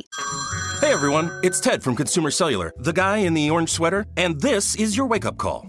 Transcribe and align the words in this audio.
Hey 0.81 0.91
everyone, 0.91 1.31
it's 1.44 1.59
Ted 1.59 1.83
from 1.83 1.95
Consumer 1.95 2.31
Cellular, 2.31 2.73
the 2.77 2.94
guy 2.94 3.17
in 3.17 3.33
the 3.33 3.50
orange 3.50 3.69
sweater, 3.69 4.05
and 4.17 4.41
this 4.41 4.75
is 4.75 4.97
your 4.97 5.07
wake-up 5.07 5.38
call. 5.38 5.69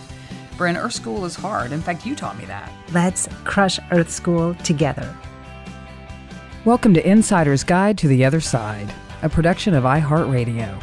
Bren, 0.61 0.77
Earth 0.77 0.93
School 0.93 1.25
is 1.25 1.35
hard. 1.35 1.71
In 1.71 1.81
fact, 1.81 2.05
you 2.05 2.15
taught 2.15 2.37
me 2.37 2.45
that. 2.45 2.71
Let's 2.93 3.27
crush 3.45 3.79
Earth 3.89 4.11
School 4.11 4.53
together. 4.53 5.17
Welcome 6.65 6.93
to 6.93 7.03
Insider's 7.09 7.63
Guide 7.63 7.97
to 7.97 8.07
the 8.07 8.23
Other 8.23 8.39
Side, 8.39 8.93
a 9.23 9.27
production 9.27 9.73
of 9.73 9.85
iHeartRadio. 9.85 10.79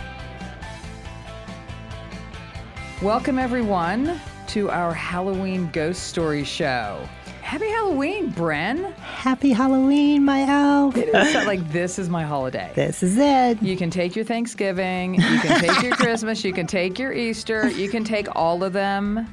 Welcome, 3.01 3.39
everyone, 3.39 4.21
to 4.49 4.69
our 4.69 4.93
Halloween 4.93 5.71
Ghost 5.73 6.09
Story 6.09 6.43
Show. 6.43 7.01
Happy 7.43 7.69
Halloween, 7.69 8.33
Bren. 8.33 8.93
Happy 8.95 9.53
Halloween, 9.53 10.25
my 10.25 10.41
elf. 10.41 10.97
It 10.97 11.09
is 11.09 11.33
so, 11.33 11.45
like 11.45 11.71
this 11.71 12.01
is 12.01 12.09
my 12.09 12.25
holiday. 12.25 12.73
This 12.75 13.05
is 13.05 13.17
it. 13.17 13.63
You 13.63 13.77
can 13.77 13.91
take 13.91 14.17
your 14.17 14.25
Thanksgiving, 14.25 15.15
you 15.15 15.39
can 15.39 15.61
take 15.61 15.83
your 15.83 15.93
Christmas, 15.97 16.43
you 16.43 16.53
can 16.53 16.67
take 16.67 16.99
your 16.99 17.13
Easter, 17.13 17.71
you 17.71 17.89
can 17.89 18.03
take 18.03 18.27
all 18.35 18.65
of 18.65 18.73
them, 18.73 19.29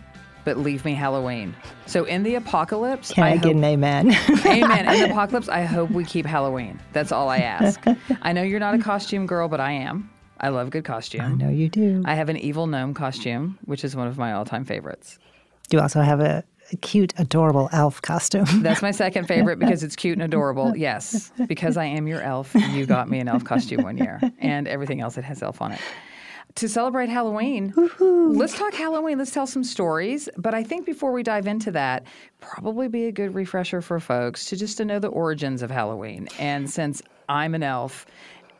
but 0.46 0.58
leave 0.58 0.86
me 0.86 0.94
Halloween. 0.94 1.56
So 1.88 2.06
in 2.06 2.24
the 2.24 2.36
apocalypse, 2.36 3.12
Can 3.12 3.24
I, 3.24 3.32
hope, 3.32 3.42
get 3.42 3.56
an 3.56 3.64
amen? 3.64 4.12
amen. 4.46 4.88
In 4.88 5.02
the 5.02 5.10
apocalypse, 5.12 5.50
I 5.50 5.64
hope 5.64 5.90
we 5.92 6.06
keep 6.06 6.26
Halloween. 6.26 6.80
That's 6.94 7.12
all 7.12 7.28
I 7.30 7.40
ask. 7.40 7.84
I 8.22 8.32
know 8.32 8.44
you're 8.44 8.60
not 8.60 8.76
a 8.76 8.80
costume 8.80 9.26
girl, 9.26 9.50
but 9.50 9.60
I 9.60 9.72
am. 9.72 10.10
I 10.40 10.50
love 10.50 10.70
good 10.70 10.86
costume. 10.86 11.22
I 11.22 11.34
know 11.34 11.50
you 11.50 11.70
do. 11.70 12.04
I 12.06 12.14
have 12.16 12.30
an 12.30 12.38
evil 12.38 12.68
gnome 12.68 12.94
costume, 12.94 13.58
which 13.66 13.84
is 13.84 13.96
one 13.96 14.08
of 14.08 14.18
my 14.18 14.34
all-time 14.34 14.66
favorites. 14.66 15.18
You 15.72 15.80
also 15.80 16.02
have 16.02 16.20
a, 16.20 16.44
a 16.72 16.76
cute, 16.78 17.14
adorable 17.18 17.70
elf 17.72 18.02
costume. 18.02 18.46
That's 18.62 18.82
my 18.82 18.92
second 18.92 19.28
favorite 19.28 19.60
because 19.60 19.82
it's 19.84 19.96
cute 19.96 20.14
and 20.14 20.24
adorable. 20.24 20.76
Yes, 20.76 21.32
because 21.48 21.78
I 21.78 21.86
am 21.86 22.08
your 22.08 22.22
elf. 22.22 22.54
You 22.54 22.86
got 22.86 23.10
me 23.10 23.20
an 23.20 23.28
elf 23.28 23.44
costume 23.44 23.84
one 23.84 23.98
year, 23.98 24.22
and 24.40 24.68
everything 24.68 25.02
else 25.02 25.16
that 25.16 25.24
has 25.24 25.42
elf 25.42 25.62
on 25.62 25.72
it. 25.72 25.82
To 26.56 26.70
celebrate 26.70 27.10
Halloween, 27.10 27.74
let's 28.00 28.58
talk 28.58 28.74
Halloween. 28.74 29.18
Let's 29.18 29.32
tell 29.32 29.46
some 29.46 29.66
stories. 29.66 30.30
But 30.38 30.54
I 30.54 30.64
think 30.64 30.86
before 30.86 31.12
we 31.12 31.22
dive 31.22 31.48
into 31.48 31.70
that, 31.72 32.06
probably 32.40 32.88
be 32.88 33.08
a 33.08 33.12
good 33.12 33.36
refresher 33.36 33.82
for 33.82 34.00
folks 34.00 34.46
to 34.46 34.56
just 34.56 34.78
to 34.78 34.86
know 34.86 34.98
the 34.98 35.10
origins 35.10 35.62
of 35.62 35.70
Halloween. 35.70 36.30
And 36.40 36.70
since 36.70 37.02
I'm 37.28 37.56
an 37.56 37.64
elf 37.64 38.06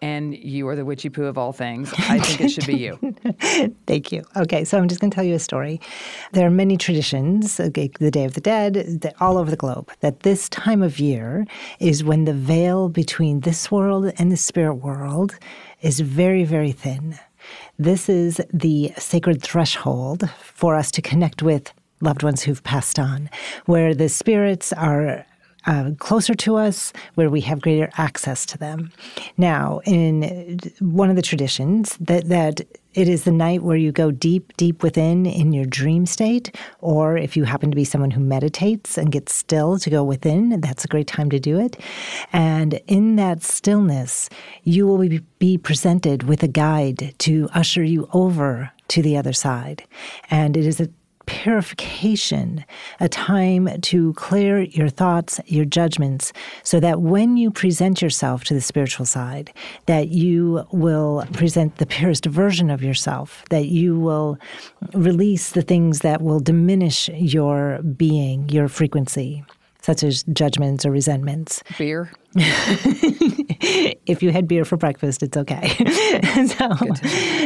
and 0.02 0.36
you 0.36 0.68
are 0.68 0.76
the 0.76 0.84
witchy 0.84 1.08
poo 1.08 1.24
of 1.24 1.38
all 1.38 1.54
things, 1.54 1.94
I 2.10 2.20
think 2.20 2.42
it 2.42 2.50
should 2.50 2.68
be 2.68 2.76
you. 2.76 3.00
Thank 3.88 4.12
you. 4.12 4.26
Okay, 4.36 4.66
so 4.66 4.78
I'm 4.78 4.90
just 4.90 5.00
going 5.00 5.10
to 5.10 5.16
tell 5.16 5.24
you 5.24 5.36
a 5.36 5.40
story. 5.40 5.80
There 6.34 6.46
are 6.46 6.52
many 6.52 6.76
traditions, 6.76 7.62
okay, 7.62 7.90
the 8.02 8.12
Day 8.12 8.26
of 8.26 8.34
the 8.34 8.42
Dead, 8.42 9.14
all 9.22 9.38
over 9.38 9.50
the 9.50 9.56
globe, 9.56 9.90
that 10.02 10.20
this 10.20 10.50
time 10.50 10.84
of 10.84 11.00
year 11.00 11.48
is 11.80 12.04
when 12.04 12.26
the 12.26 12.34
veil 12.34 12.90
between 12.90 13.40
this 13.40 13.72
world 13.72 14.12
and 14.18 14.34
the 14.34 14.38
spirit 14.38 14.76
world 14.76 15.40
is 15.82 16.02
very, 16.02 16.44
very 16.44 16.74
thin. 16.74 17.18
This 17.78 18.08
is 18.08 18.40
the 18.54 18.94
sacred 18.98 19.42
threshold 19.42 20.30
for 20.40 20.76
us 20.76 20.92
to 20.92 21.02
connect 21.02 21.44
with 21.44 21.74
loved 22.00 22.24
ones 22.24 22.44
who've 22.44 22.64
passed 22.64 22.98
on, 22.98 23.30
where 23.66 23.94
the 23.94 24.08
spirits 24.08 24.72
are 24.72 25.26
uh, 25.66 25.92
closer 26.00 26.34
to 26.36 26.56
us, 26.56 26.94
where 27.16 27.30
we 27.30 27.42
have 27.42 27.62
greater 27.62 27.90
access 27.98 28.46
to 28.48 28.58
them. 28.58 28.92
Now, 29.38 29.82
in 29.86 30.60
one 30.80 31.10
of 31.10 31.16
the 31.16 31.22
traditions, 31.22 31.98
that 32.00 32.30
that 32.30 32.62
it 32.96 33.10
is 33.10 33.26
the 33.26 33.32
night 33.32 33.62
where 33.62 33.76
you 33.76 33.92
go 33.92 34.10
deep, 34.10 34.56
deep 34.56 34.82
within 34.82 35.26
in 35.26 35.52
your 35.52 35.66
dream 35.66 36.06
state, 36.06 36.56
or 36.80 37.18
if 37.18 37.36
you 37.36 37.44
happen 37.44 37.70
to 37.70 37.76
be 37.76 37.84
someone 37.84 38.12
who 38.12 38.22
meditates 38.22 38.98
and 38.98 39.12
gets 39.12 39.36
still 39.36 39.78
to 39.80 39.90
go 39.90 40.04
within, 40.04 40.62
that's 40.62 40.86
a 40.86 40.88
great 40.88 41.08
time 41.08 41.30
to 41.30 41.40
do 41.40 41.60
it. 41.60 41.78
And 42.32 42.80
in 42.88 43.18
that 43.18 43.44
stillness, 43.44 44.30
you 44.64 44.88
will 44.88 44.98
be, 44.98 45.20
be 45.40 45.58
presented 45.58 46.24
with 46.24 46.42
a 46.42 46.48
guide 46.48 47.14
to 47.20 47.50
usher 47.54 47.84
you 47.84 48.08
over 48.14 48.72
to 48.88 49.02
the 49.02 49.18
other 49.18 49.34
side. 49.34 49.84
And 50.32 50.56
it 50.56 50.66
is 50.66 50.80
a 50.80 50.88
purification, 51.26 52.66
a 53.00 53.10
time 53.10 53.70
to 53.82 54.14
clear 54.14 54.62
your 54.62 54.90
thoughts, 54.90 55.40
your 55.46 55.66
judgments, 55.66 56.34
so 56.64 56.80
that 56.80 57.02
when 57.02 57.38
you 57.38 57.52
present 57.52 58.02
yourself 58.02 58.44
to 58.46 58.54
the 58.54 58.62
spiritual 58.62 59.06
side, 59.06 59.52
that 59.86 60.10
you 60.10 60.66
will 60.72 61.26
present 61.34 61.78
the 61.78 61.86
purest 61.86 62.26
version 62.26 62.70
of 62.70 62.84
yourself, 62.84 63.44
that 63.50 63.68
you 63.68 64.00
will 64.00 64.38
release 64.94 65.52
the 65.52 65.62
things 65.62 66.00
that 66.00 66.22
will 66.22 66.40
diminish 66.40 67.10
your 67.10 67.82
being, 67.82 68.50
your 68.50 68.68
frequency, 68.68 69.44
such 69.82 70.04
as 70.04 70.24
judgments 70.24 70.86
or 70.86 70.92
resentments. 70.92 71.64
Beer? 71.78 72.12
if 74.06 74.22
you 74.22 74.32
had 74.32 74.48
beer 74.48 74.66
for 74.66 74.76
breakfast, 74.76 75.24
it's 75.24 75.38
okay. 75.38 75.70
so 76.58 76.70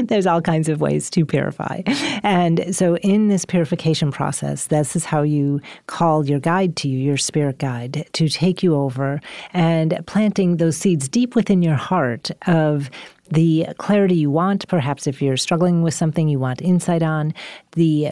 there's 0.03 0.25
all 0.25 0.41
kinds 0.41 0.68
of 0.68 0.81
ways 0.81 1.09
to 1.12 1.25
purify. 1.25 1.81
And 2.24 2.75
so 2.75 2.97
in 2.97 3.27
this 3.27 3.45
purification 3.45 4.12
process, 4.12 4.68
this 4.68 4.95
is 4.95 5.06
how 5.06 5.21
you 5.21 5.62
call 5.86 6.27
your 6.27 6.39
guide 6.39 6.75
to 6.77 6.88
you, 6.88 6.97
your 6.97 7.18
spirit 7.18 7.59
guide, 7.59 8.07
to 8.13 8.27
take 8.27 8.63
you 8.63 8.75
over 8.75 9.21
and 9.53 10.00
planting 10.07 10.57
those 10.57 10.77
seeds 10.77 11.07
deep 11.07 11.36
within 11.36 11.62
your 11.62 11.75
heart 11.75 12.31
of 12.47 12.89
the 13.30 13.68
clarity 13.77 14.15
you 14.15 14.31
want, 14.31 14.68
perhaps 14.68 15.06
if 15.06 15.21
you're 15.21 15.38
struggling 15.38 15.83
with 15.83 15.94
something 15.94 16.27
you 16.27 16.39
want 16.39 16.63
insight 16.63 17.03
on, 17.03 17.31
the 17.74 18.12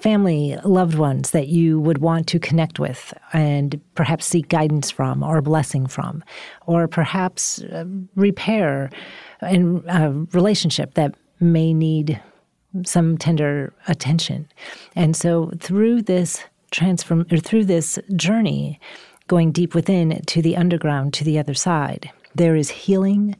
family, 0.00 0.56
loved 0.64 0.94
ones 0.94 1.30
that 1.32 1.48
you 1.48 1.80
would 1.80 1.98
want 1.98 2.26
to 2.28 2.38
connect 2.38 2.78
with 2.78 3.12
and 3.32 3.80
perhaps 3.94 4.26
seek 4.26 4.48
guidance 4.48 4.90
from 4.90 5.22
or 5.22 5.40
blessing 5.42 5.86
from, 5.86 6.22
or 6.66 6.88
perhaps 6.88 7.62
uh, 7.62 7.84
repair 8.14 8.90
in 9.42 9.82
a 9.88 10.12
relationship 10.32 10.94
that 10.94 11.14
may 11.40 11.72
need 11.72 12.20
some 12.84 13.16
tender 13.16 13.72
attention. 13.88 14.48
And 14.94 15.16
so 15.16 15.50
through 15.58 16.02
this 16.02 16.44
transform 16.70 17.26
or 17.30 17.38
through 17.38 17.64
this 17.64 17.98
journey, 18.14 18.78
going 19.26 19.52
deep 19.52 19.74
within 19.74 20.22
to 20.26 20.42
the 20.42 20.56
underground, 20.56 21.14
to 21.14 21.24
the 21.24 21.38
other 21.38 21.54
side, 21.54 22.10
there 22.34 22.56
is 22.56 22.70
healing, 22.70 23.36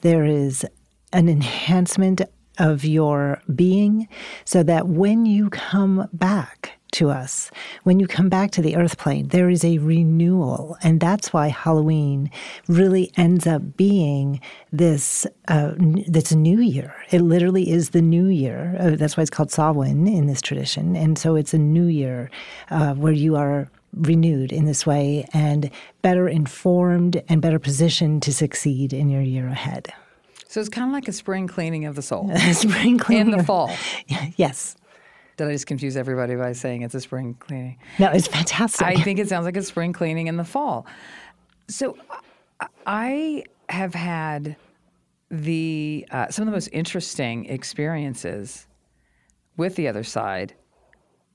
there 0.00 0.24
is 0.24 0.66
an 1.12 1.28
enhancement 1.28 2.22
of 2.62 2.84
your 2.84 3.42
being, 3.54 4.08
so 4.44 4.62
that 4.62 4.86
when 4.86 5.26
you 5.26 5.50
come 5.50 6.08
back 6.12 6.78
to 6.92 7.10
us, 7.10 7.50
when 7.84 7.98
you 7.98 8.06
come 8.06 8.28
back 8.28 8.50
to 8.52 8.62
the 8.62 8.76
earth 8.76 8.98
plane, 8.98 9.28
there 9.28 9.48
is 9.48 9.64
a 9.64 9.78
renewal. 9.78 10.76
And 10.82 11.00
that's 11.00 11.32
why 11.32 11.48
Halloween 11.48 12.30
really 12.68 13.10
ends 13.16 13.46
up 13.46 13.76
being 13.76 14.40
this, 14.72 15.26
uh, 15.48 15.72
this 16.06 16.32
new 16.32 16.60
year. 16.60 16.94
It 17.10 17.22
literally 17.22 17.70
is 17.70 17.90
the 17.90 18.02
new 18.02 18.26
year. 18.26 18.76
Uh, 18.78 18.90
that's 18.90 19.16
why 19.16 19.22
it's 19.22 19.30
called 19.30 19.50
Samhain 19.50 20.06
in 20.06 20.26
this 20.26 20.42
tradition. 20.42 20.94
And 20.94 21.18
so 21.18 21.34
it's 21.34 21.54
a 21.54 21.58
new 21.58 21.86
year 21.86 22.30
uh, 22.70 22.94
where 22.94 23.12
you 23.12 23.36
are 23.36 23.70
renewed 23.94 24.52
in 24.52 24.66
this 24.66 24.86
way 24.86 25.26
and 25.32 25.70
better 26.02 26.28
informed 26.28 27.22
and 27.28 27.42
better 27.42 27.58
positioned 27.58 28.22
to 28.22 28.32
succeed 28.32 28.92
in 28.92 29.08
your 29.08 29.22
year 29.22 29.48
ahead. 29.48 29.92
So 30.52 30.60
it's 30.60 30.68
kind 30.68 30.86
of 30.86 30.92
like 30.92 31.08
a 31.08 31.12
spring 31.12 31.46
cleaning 31.46 31.86
of 31.86 31.96
the 31.96 32.02
soul. 32.02 32.30
spring 32.52 32.98
cleaning 32.98 33.32
in 33.32 33.38
the 33.38 33.42
fall. 33.42 33.74
Yes. 34.36 34.76
Did 35.38 35.48
I 35.48 35.52
just 35.52 35.66
confuse 35.66 35.96
everybody 35.96 36.34
by 36.36 36.52
saying 36.52 36.82
it's 36.82 36.94
a 36.94 37.00
spring 37.00 37.36
cleaning? 37.40 37.78
No, 37.98 38.10
it's 38.10 38.26
fantastic. 38.26 38.86
I 38.86 38.96
think 38.96 39.18
it 39.18 39.30
sounds 39.30 39.46
like 39.46 39.56
a 39.56 39.62
spring 39.62 39.94
cleaning 39.94 40.26
in 40.26 40.36
the 40.36 40.44
fall. 40.44 40.84
So 41.68 41.96
I 42.86 43.44
have 43.70 43.94
had 43.94 44.56
the 45.30 46.06
uh, 46.10 46.28
some 46.28 46.42
of 46.42 46.46
the 46.46 46.52
most 46.52 46.68
interesting 46.70 47.46
experiences 47.46 48.66
with 49.56 49.74
the 49.76 49.88
other 49.88 50.04
side 50.04 50.52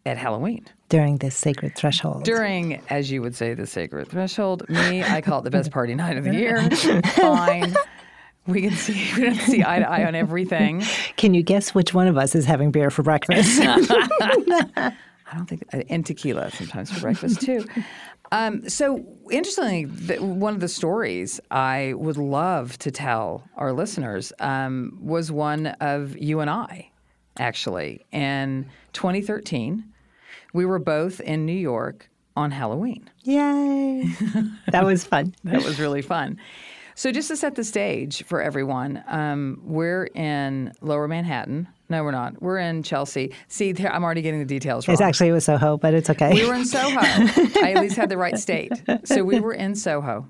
at 0.06 0.20
Halloween. 0.20 0.68
During 0.90 1.18
this 1.18 1.36
sacred 1.36 1.76
threshold. 1.76 2.24
During, 2.24 2.84
as 2.92 3.10
you 3.10 3.24
would 3.24 3.36
say, 3.36 3.56
the 3.56 3.66
sacred 3.66 4.10
threshold. 4.10 4.70
Me, 4.70 5.04
I 5.04 5.22
call 5.22 5.40
it 5.40 5.44
the 5.44 5.50
best 5.50 5.72
party 5.78 5.96
night 5.96 6.18
of 6.18 6.24
the 6.24 6.36
year. 6.36 6.70
Fine. 6.70 7.76
We 8.48 8.62
can 8.62 8.72
see 8.72 9.12
we 9.16 9.24
don't 9.24 9.36
see 9.36 9.64
eye 9.64 9.80
to 9.80 9.90
eye 9.90 10.06
on 10.06 10.16
everything. 10.16 10.84
Can 11.18 11.34
you 11.34 11.44
guess 11.44 11.76
which 11.76 11.94
one 11.94 12.08
of 12.08 12.18
us 12.18 12.34
is 12.34 12.46
having 12.46 12.72
beer 12.72 12.90
for 12.90 13.04
breakfast? 13.04 13.60
I 13.62 14.94
don't 15.34 15.46
think 15.46 15.66
uh, 15.74 15.84
and 15.90 16.06
tequila 16.06 16.52
sometimes 16.52 16.92
for 16.92 17.02
breakfast 17.02 17.42
too. 17.42 17.66
Um, 18.32 18.68
so 18.70 19.06
interestingly, 19.30 19.86
the, 19.86 20.18
one 20.18 20.54
of 20.54 20.60
the 20.60 20.68
stories 20.68 21.40
I 21.52 21.94
would 21.96 22.18
love 22.18 22.78
to 22.80 22.92
tell 22.92 23.44
our 23.56 23.74
listeners 23.74 24.34
um, 24.40 24.98
was 25.02 25.32
one 25.32 25.68
of 25.68 26.18
you 26.18 26.40
and 26.40 26.50
I, 26.50 26.90
actually, 27.38 28.06
in 28.12 28.70
2013 28.94 29.84
we 30.54 30.66
were 30.66 30.80
both 30.80 31.20
in 31.20 31.46
New 31.46 31.54
York 31.54 32.10
on 32.36 32.52
Halloween. 32.52 33.10
Yay! 33.24 34.04
that 34.72 34.86
was 34.86 35.04
fun. 35.04 35.36
that 35.44 35.64
was 35.64 35.80
really 35.80 36.02
fun. 36.02 36.40
So, 36.98 37.12
just 37.12 37.28
to 37.28 37.38
set 37.38 37.54
the 37.54 37.64
stage 37.64 38.24
for 38.24 38.42
everyone, 38.42 39.04
um, 39.06 39.62
we're 39.64 40.06
in 40.16 40.74
Lower 40.82 41.08
Manhattan. 41.08 41.68
No, 41.90 42.04
we're 42.04 42.10
not. 42.10 42.42
We're 42.42 42.58
in 42.58 42.82
Chelsea. 42.82 43.36
See, 43.48 43.72
there, 43.72 43.94
I'm 43.94 44.04
already 44.04 44.24
getting 44.24 44.40
the 44.40 44.48
details 44.48 44.88
wrong. 44.88 44.94
It's 44.94 45.02
actually 45.02 45.28
it 45.28 45.34
was 45.34 45.46
Soho, 45.46 45.78
but 45.78 45.94
it's 45.94 46.10
okay. 46.10 46.34
We 46.34 46.48
were 46.48 46.56
in 46.56 46.66
Soho. 46.66 46.98
I 47.00 47.74
at 47.76 47.82
least 47.82 47.98
had 47.98 48.10
the 48.10 48.18
right 48.18 48.40
state. 48.40 48.72
So 49.04 49.24
we 49.24 49.40
were 49.40 49.54
in 49.54 49.76
Soho, 49.76 50.28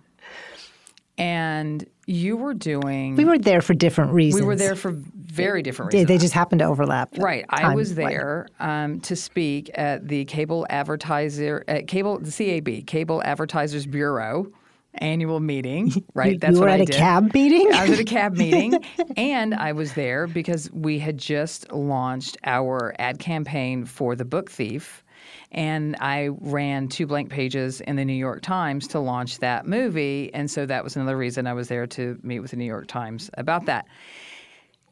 and 1.17 1.85
you 2.05 2.35
were 2.35 2.53
doing. 2.53 3.15
We 3.15 3.23
were 3.23 3.39
there 3.39 3.61
for 3.61 3.73
different 3.73 4.11
reasons. 4.11 4.41
We 4.41 4.45
were 4.45 4.57
there 4.57 4.75
for 4.75 4.91
very 4.91 5.61
different 5.61 5.93
reasons. 5.93 6.09
They 6.09 6.17
just 6.17 6.33
happened 6.33 6.59
to 6.59 6.65
overlap. 6.65 7.17
Right. 7.17 7.45
I 7.47 7.75
was 7.75 7.95
there 7.95 8.49
um, 8.59 8.99
to 9.01 9.15
speak 9.15 9.71
at 9.75 10.09
the 10.09 10.25
Cable 10.25 10.67
Advertiser, 10.69 11.63
at 11.69 11.87
Cable, 11.87 12.19
the 12.19 12.29
CAB, 12.29 12.85
Cable 12.87 13.23
Advertisers 13.23 13.85
Bureau 13.85 14.51
annual 14.99 15.39
meeting, 15.39 16.05
right? 16.13 16.39
That's 16.39 16.53
you 16.55 16.59
were 16.61 16.67
what 16.67 16.73
at 16.75 16.79
I 16.79 16.83
a 16.83 16.85
did. 16.85 16.95
cab 16.95 17.33
meeting? 17.33 17.73
I 17.73 17.83
was 17.83 17.91
at 17.91 17.99
a 17.99 18.03
cab 18.03 18.33
meeting. 18.37 18.83
and 19.15 19.53
I 19.53 19.71
was 19.73 19.93
there 19.93 20.27
because 20.27 20.71
we 20.71 20.99
had 20.99 21.17
just 21.17 21.71
launched 21.71 22.37
our 22.43 22.93
ad 22.99 23.19
campaign 23.19 23.85
for 23.85 24.15
The 24.15 24.25
Book 24.25 24.49
Thief. 24.51 25.03
And 25.51 25.95
I 26.01 26.27
ran 26.41 26.89
two 26.89 27.07
blank 27.07 27.29
pages 27.29 27.79
in 27.81 27.95
the 27.95 28.03
New 28.03 28.13
York 28.13 28.41
Times 28.41 28.87
to 28.89 28.99
launch 28.99 29.39
that 29.39 29.65
movie. 29.65 30.29
And 30.33 30.51
so 30.51 30.65
that 30.65 30.83
was 30.83 30.95
another 30.97 31.15
reason 31.17 31.47
I 31.47 31.53
was 31.53 31.69
there 31.69 31.87
to 31.87 32.19
meet 32.21 32.41
with 32.41 32.51
the 32.51 32.57
New 32.57 32.65
York 32.65 32.87
Times 32.87 33.29
about 33.37 33.65
that. 33.65 33.87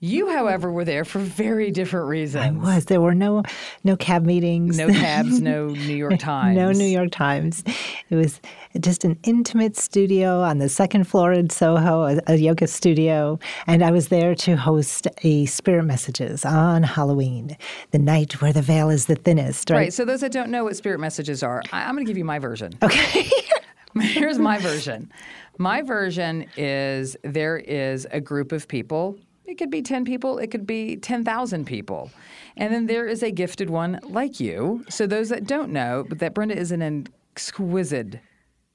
You, 0.01 0.29
however, 0.29 0.71
were 0.71 0.83
there 0.83 1.05
for 1.05 1.19
very 1.19 1.71
different 1.71 2.07
reasons. 2.07 2.43
I 2.43 2.51
was. 2.51 2.85
There 2.85 2.99
were 2.99 3.15
no 3.15 3.43
no 3.83 3.95
cab 3.95 4.25
meetings. 4.25 4.77
No 4.77 4.87
cabs, 4.89 5.41
no 5.41 5.67
New 5.69 5.95
York 5.95 6.19
Times. 6.19 6.55
no 6.55 6.71
New 6.71 6.85
York 6.85 7.11
Times. 7.11 7.63
It 8.09 8.15
was 8.15 8.41
just 8.79 9.05
an 9.05 9.17
intimate 9.23 9.77
studio 9.77 10.41
on 10.41 10.57
the 10.57 10.67
second 10.67 11.05
floor 11.05 11.31
in 11.31 11.49
Soho, 11.49 12.03
a, 12.03 12.21
a 12.27 12.35
yoga 12.35 12.67
studio. 12.67 13.39
And 13.67 13.83
I 13.83 13.91
was 13.91 14.09
there 14.09 14.35
to 14.35 14.57
host 14.57 15.07
a 15.23 15.45
Spirit 15.45 15.83
Messages 15.83 16.43
on 16.43 16.83
Halloween, 16.83 17.55
the 17.91 17.99
night 17.99 18.41
where 18.41 18.51
the 18.51 18.61
veil 18.61 18.89
is 18.89 19.05
the 19.05 19.15
thinnest. 19.15 19.69
Right. 19.69 19.77
right 19.77 19.93
so 19.93 20.03
those 20.03 20.21
that 20.21 20.33
don't 20.33 20.49
know 20.49 20.65
what 20.65 20.75
Spirit 20.75 20.99
Messages 20.99 21.41
are, 21.41 21.63
I, 21.71 21.85
I'm 21.85 21.95
going 21.95 22.05
to 22.05 22.09
give 22.09 22.17
you 22.17 22.25
my 22.25 22.39
version. 22.39 22.73
Okay. 22.83 23.31
Here's 24.01 24.37
my 24.37 24.57
version. 24.59 25.09
My 25.57 25.81
version 25.81 26.47
is 26.57 27.15
there 27.23 27.57
is 27.57 28.05
a 28.11 28.19
group 28.19 28.51
of 28.51 28.67
people 28.67 29.17
it 29.47 29.57
could 29.57 29.69
be 29.69 29.81
10 29.81 30.05
people, 30.05 30.37
it 30.37 30.47
could 30.47 30.65
be 30.65 30.97
10,000 30.97 31.65
people. 31.65 32.11
And 32.57 32.73
then 32.73 32.85
there 32.85 33.07
is 33.07 33.23
a 33.23 33.31
gifted 33.31 33.69
one 33.69 33.99
like 34.03 34.39
you. 34.39 34.83
So, 34.89 35.07
those 35.07 35.29
that 35.29 35.45
don't 35.45 35.71
know, 35.71 36.05
but 36.07 36.19
that 36.19 36.33
Brenda 36.33 36.57
is 36.57 36.71
an 36.71 37.07
exquisite, 37.33 38.19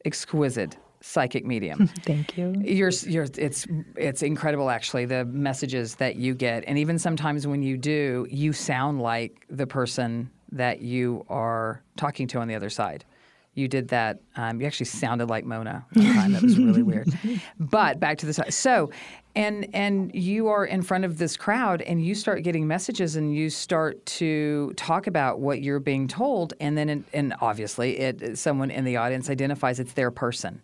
exquisite 0.04 0.76
psychic 1.02 1.46
medium. 1.46 1.86
Thank 2.04 2.36
you. 2.36 2.54
You're, 2.62 2.90
you're, 2.90 3.26
it's, 3.38 3.66
it's 3.96 4.22
incredible, 4.22 4.70
actually, 4.70 5.06
the 5.06 5.24
messages 5.24 5.94
that 5.96 6.16
you 6.16 6.34
get. 6.34 6.64
And 6.66 6.78
even 6.78 6.98
sometimes 6.98 7.46
when 7.46 7.62
you 7.62 7.78
do, 7.78 8.26
you 8.30 8.52
sound 8.52 9.00
like 9.00 9.46
the 9.48 9.66
person 9.66 10.30
that 10.52 10.82
you 10.82 11.24
are 11.28 11.82
talking 11.96 12.26
to 12.28 12.38
on 12.38 12.48
the 12.48 12.54
other 12.54 12.70
side 12.70 13.04
you 13.54 13.68
did 13.68 13.88
that. 13.88 14.20
Um, 14.36 14.60
you 14.60 14.66
actually 14.66 14.86
sounded 14.86 15.28
like 15.28 15.44
Mona. 15.44 15.84
Time. 15.94 16.32
That 16.32 16.42
was 16.42 16.58
really 16.58 16.82
weird. 16.82 17.08
But 17.58 18.00
back 18.00 18.18
to 18.18 18.26
the 18.26 18.32
side. 18.32 18.52
So, 18.52 18.90
and 19.36 19.68
and 19.74 20.14
you 20.14 20.48
are 20.48 20.64
in 20.64 20.82
front 20.82 21.04
of 21.04 21.18
this 21.18 21.36
crowd, 21.36 21.82
and 21.82 22.04
you 22.04 22.14
start 22.14 22.42
getting 22.42 22.66
messages, 22.66 23.16
and 23.16 23.34
you 23.34 23.50
start 23.50 24.04
to 24.06 24.72
talk 24.76 25.06
about 25.06 25.40
what 25.40 25.62
you're 25.62 25.80
being 25.80 26.08
told, 26.08 26.54
and 26.60 26.76
then 26.76 27.04
and 27.12 27.34
obviously, 27.40 27.98
it 27.98 28.38
someone 28.38 28.70
in 28.70 28.84
the 28.84 28.96
audience 28.96 29.28
identifies 29.28 29.78
it's 29.80 29.92
their 29.92 30.10
person, 30.10 30.60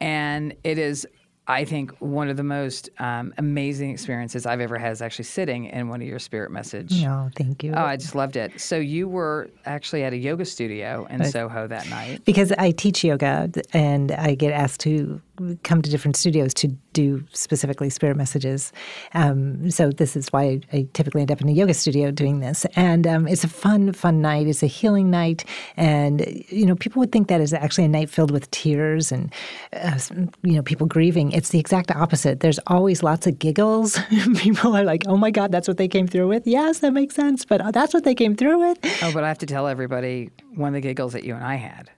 and 0.00 0.54
it 0.64 0.78
is 0.78 1.06
I 1.50 1.64
think 1.64 1.92
one 1.98 2.28
of 2.28 2.36
the 2.36 2.44
most 2.44 2.90
um, 2.98 3.32
amazing 3.38 3.90
experiences 3.90 4.44
I've 4.44 4.60
ever 4.60 4.76
had 4.76 4.92
is 4.92 5.00
actually 5.00 5.24
sitting 5.24 5.64
in 5.64 5.88
one 5.88 6.02
of 6.02 6.06
your 6.06 6.18
spirit 6.18 6.50
message. 6.50 7.02
Oh, 7.04 7.30
thank 7.34 7.64
you. 7.64 7.72
Oh, 7.74 7.82
I 7.82 7.96
just 7.96 8.14
loved 8.14 8.36
it. 8.36 8.60
So 8.60 8.76
you 8.76 9.08
were 9.08 9.48
actually 9.64 10.04
at 10.04 10.12
a 10.12 10.16
yoga 10.18 10.44
studio 10.44 11.06
in 11.08 11.24
Soho 11.24 11.66
that 11.66 11.88
night. 11.88 12.22
Because 12.26 12.52
I 12.52 12.72
teach 12.72 13.02
yoga 13.02 13.50
and 13.72 14.12
I 14.12 14.34
get 14.34 14.52
asked 14.52 14.80
to 14.80 15.22
come 15.62 15.82
to 15.82 15.90
different 15.90 16.16
studios 16.16 16.52
to 16.54 16.68
do 16.92 17.24
specifically 17.32 17.90
spirit 17.90 18.16
messages. 18.16 18.72
Um, 19.14 19.70
so 19.70 19.90
this 19.90 20.16
is 20.16 20.28
why 20.28 20.60
I 20.72 20.88
typically 20.92 21.20
end 21.22 21.30
up 21.30 21.40
in 21.40 21.48
a 21.48 21.52
yoga 21.52 21.74
studio 21.74 22.10
doing 22.10 22.40
this. 22.40 22.66
And 22.76 23.06
um, 23.06 23.28
it's 23.28 23.44
a 23.44 23.48
fun, 23.48 23.92
fun 23.92 24.20
night. 24.20 24.46
It's 24.46 24.62
a 24.62 24.66
healing 24.66 25.10
night, 25.10 25.44
and 25.76 26.26
you 26.48 26.66
know 26.66 26.74
people 26.74 27.00
would 27.00 27.12
think 27.12 27.28
that 27.28 27.40
is 27.40 27.52
actually 27.52 27.84
a 27.84 27.88
night 27.88 28.10
filled 28.10 28.30
with 28.30 28.50
tears 28.50 29.12
and 29.12 29.32
uh, 29.72 29.98
you 30.42 30.54
know 30.54 30.62
people 30.62 30.86
grieving. 30.86 31.32
It's 31.32 31.50
the 31.50 31.58
exact 31.58 31.90
opposite. 31.90 32.40
There's 32.40 32.58
always 32.66 33.02
lots 33.02 33.26
of 33.26 33.38
giggles. 33.38 33.98
people 34.36 34.76
are 34.76 34.84
like, 34.84 35.04
"Oh 35.06 35.16
my 35.16 35.30
God, 35.30 35.52
that's 35.52 35.68
what 35.68 35.76
they 35.76 35.88
came 35.88 36.06
through 36.06 36.28
with." 36.28 36.46
Yes, 36.46 36.80
that 36.80 36.92
makes 36.92 37.14
sense, 37.14 37.44
but 37.44 37.60
uh, 37.60 37.70
that's 37.70 37.94
what 37.94 38.04
they 38.04 38.14
came 38.14 38.36
through 38.36 38.58
with. 38.58 38.78
Oh, 39.00 39.12
but 39.12 39.22
I 39.22 39.28
have 39.28 39.38
to 39.38 39.46
tell 39.46 39.68
everybody 39.68 40.30
one 40.54 40.68
of 40.68 40.74
the 40.74 40.80
giggles 40.80 41.12
that 41.12 41.22
you 41.22 41.34
and 41.34 41.44
I 41.44 41.54
had, 41.54 41.88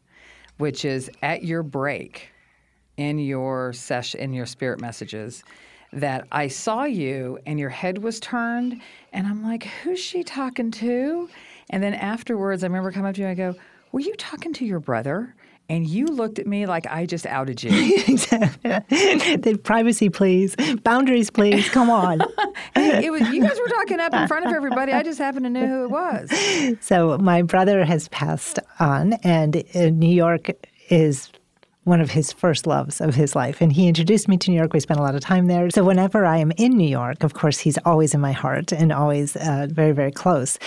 which 0.58 0.84
is 0.84 1.10
at 1.22 1.44
your 1.44 1.62
break 1.62 2.30
in 3.00 3.18
your 3.18 3.72
session 3.72 4.20
in 4.20 4.32
your 4.34 4.44
spirit 4.44 4.80
messages 4.80 5.42
that 5.92 6.26
I 6.30 6.48
saw 6.48 6.84
you 6.84 7.38
and 7.46 7.58
your 7.58 7.70
head 7.70 8.02
was 8.02 8.20
turned 8.20 8.80
and 9.12 9.26
I'm 9.26 9.42
like, 9.42 9.64
who's 9.64 9.98
she 9.98 10.22
talking 10.22 10.70
to? 10.72 11.28
And 11.70 11.82
then 11.82 11.94
afterwards 11.94 12.62
I 12.62 12.66
remember 12.66 12.92
coming 12.92 13.08
up 13.08 13.14
to 13.14 13.22
you 13.22 13.26
and 13.26 13.32
I 13.32 13.52
go, 13.52 13.58
Were 13.92 14.00
you 14.00 14.14
talking 14.16 14.52
to 14.54 14.66
your 14.66 14.80
brother? 14.80 15.34
and 15.70 15.86
you 15.86 16.06
looked 16.06 16.40
at 16.40 16.48
me 16.48 16.66
like 16.66 16.84
I 16.88 17.06
just 17.06 17.26
outed 17.26 17.62
you. 17.62 17.70
the 18.10 19.60
privacy, 19.64 20.08
please. 20.08 20.56
Boundaries, 20.82 21.30
please. 21.30 21.68
Come 21.70 21.88
on. 21.88 22.20
Hey, 22.74 23.06
it 23.06 23.10
was 23.10 23.22
you 23.30 23.42
guys 23.42 23.58
were 23.58 23.68
talking 23.68 24.00
up 24.00 24.12
in 24.12 24.28
front 24.28 24.46
of 24.46 24.52
everybody. 24.52 24.92
I 24.92 25.02
just 25.02 25.18
happened 25.18 25.44
to 25.44 25.50
know 25.50 25.66
who 25.66 25.84
it 25.84 25.90
was. 25.90 26.78
So 26.84 27.16
my 27.18 27.42
brother 27.42 27.84
has 27.84 28.08
passed 28.08 28.58
on, 28.78 29.14
and 29.24 29.64
uh, 29.74 29.88
New 29.90 30.12
York 30.12 30.50
is 30.88 31.30
one 31.84 32.00
of 32.00 32.10
his 32.10 32.32
first 32.32 32.66
loves 32.66 33.00
of 33.00 33.14
his 33.14 33.34
life. 33.34 33.60
And 33.60 33.72
he 33.72 33.88
introduced 33.88 34.28
me 34.28 34.36
to 34.38 34.50
New 34.50 34.56
York. 34.56 34.72
We 34.72 34.80
spent 34.80 35.00
a 35.00 35.02
lot 35.02 35.14
of 35.14 35.20
time 35.20 35.46
there. 35.46 35.70
So 35.70 35.82
whenever 35.82 36.24
I 36.24 36.38
am 36.38 36.52
in 36.52 36.76
New 36.76 36.88
York, 36.88 37.22
of 37.22 37.34
course, 37.34 37.58
he's 37.58 37.78
always 37.84 38.14
in 38.14 38.20
my 38.20 38.32
heart 38.32 38.72
and 38.72 38.92
always 38.92 39.36
uh, 39.36 39.66
very, 39.70 39.92
very 39.92 40.12
close. 40.12 40.58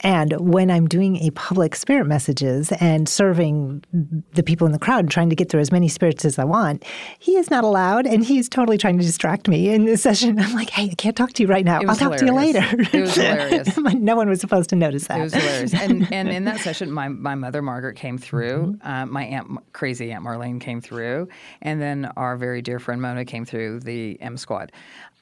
And 0.00 0.32
when 0.40 0.70
I'm 0.70 0.86
doing 0.88 1.16
a 1.16 1.30
public 1.30 1.76
spirit 1.76 2.06
messages 2.06 2.72
and 2.80 3.08
serving 3.08 3.84
the 4.32 4.42
people 4.42 4.66
in 4.66 4.72
the 4.72 4.78
crowd, 4.78 5.00
and 5.00 5.10
trying 5.10 5.30
to 5.30 5.36
get 5.36 5.50
through 5.50 5.60
as 5.60 5.70
many 5.70 5.88
spirits 5.88 6.24
as 6.24 6.38
I 6.38 6.44
want, 6.44 6.84
he 7.18 7.36
is 7.36 7.50
not 7.50 7.64
allowed, 7.64 8.06
and 8.06 8.24
he's 8.24 8.48
totally 8.48 8.78
trying 8.78 8.98
to 8.98 9.04
distract 9.04 9.48
me 9.48 9.68
in 9.68 9.84
this 9.84 10.02
session. 10.10 10.38
I'm 10.38 10.54
like, 10.54 10.70
"Hey, 10.70 10.90
I 10.90 10.94
can't 10.94 11.16
talk 11.16 11.32
to 11.34 11.42
you 11.42 11.48
right 11.48 11.64
now. 11.64 11.80
I'll 11.86 11.96
talk 11.96 12.16
to 12.16 12.26
you 12.26 12.32
later." 12.32 12.64
It 12.92 13.00
was 13.00 13.14
hilarious. 13.14 13.76
no 13.94 14.16
one 14.16 14.28
was 14.28 14.40
supposed 14.40 14.70
to 14.70 14.76
notice 14.76 15.06
that. 15.08 15.18
It 15.18 15.22
was 15.22 15.34
hilarious. 15.34 15.74
And 15.74 16.12
and 16.12 16.28
in 16.28 16.44
that 16.44 16.60
session, 16.60 16.90
my, 16.90 17.08
my 17.08 17.34
mother 17.34 17.62
Margaret 17.62 17.96
came 17.96 18.18
through. 18.18 18.78
Uh, 18.82 19.06
my 19.06 19.24
aunt, 19.24 19.72
crazy 19.72 20.12
aunt 20.12 20.24
Marlene, 20.24 20.60
came 20.60 20.80
through, 20.80 21.28
and 21.62 21.80
then 21.80 22.10
our 22.16 22.36
very 22.36 22.62
dear 22.62 22.78
friend 22.78 23.02
Mona 23.02 23.24
came 23.24 23.44
through 23.44 23.80
the 23.80 24.20
M 24.20 24.36
Squad. 24.36 24.72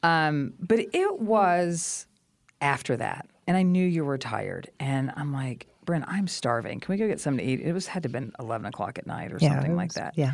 Um, 0.02 0.54
but 0.60 0.78
it 0.92 1.20
was 1.20 2.06
after 2.60 2.96
that, 2.96 3.28
and 3.48 3.56
I 3.56 3.62
knew 3.62 3.84
you 3.84 4.04
were 4.04 4.18
tired, 4.18 4.70
and 4.78 5.12
I'm 5.16 5.32
like, 5.32 5.66
Bren, 5.84 6.04
I'm 6.06 6.28
starving. 6.28 6.78
Can 6.80 6.92
we 6.92 6.98
go 6.98 7.08
get 7.08 7.18
something 7.18 7.44
to 7.44 7.52
eat? 7.52 7.60
It 7.60 7.72
was 7.72 7.86
had 7.88 8.02
to 8.04 8.06
have 8.08 8.12
been 8.12 8.32
eleven 8.38 8.66
o'clock 8.66 8.98
at 8.98 9.06
night 9.06 9.32
or 9.32 9.38
Yeah, 9.40 9.54
something 9.54 9.72
it 9.72 9.76
like 9.76 9.94
that. 9.94 10.12
Yeah. 10.16 10.32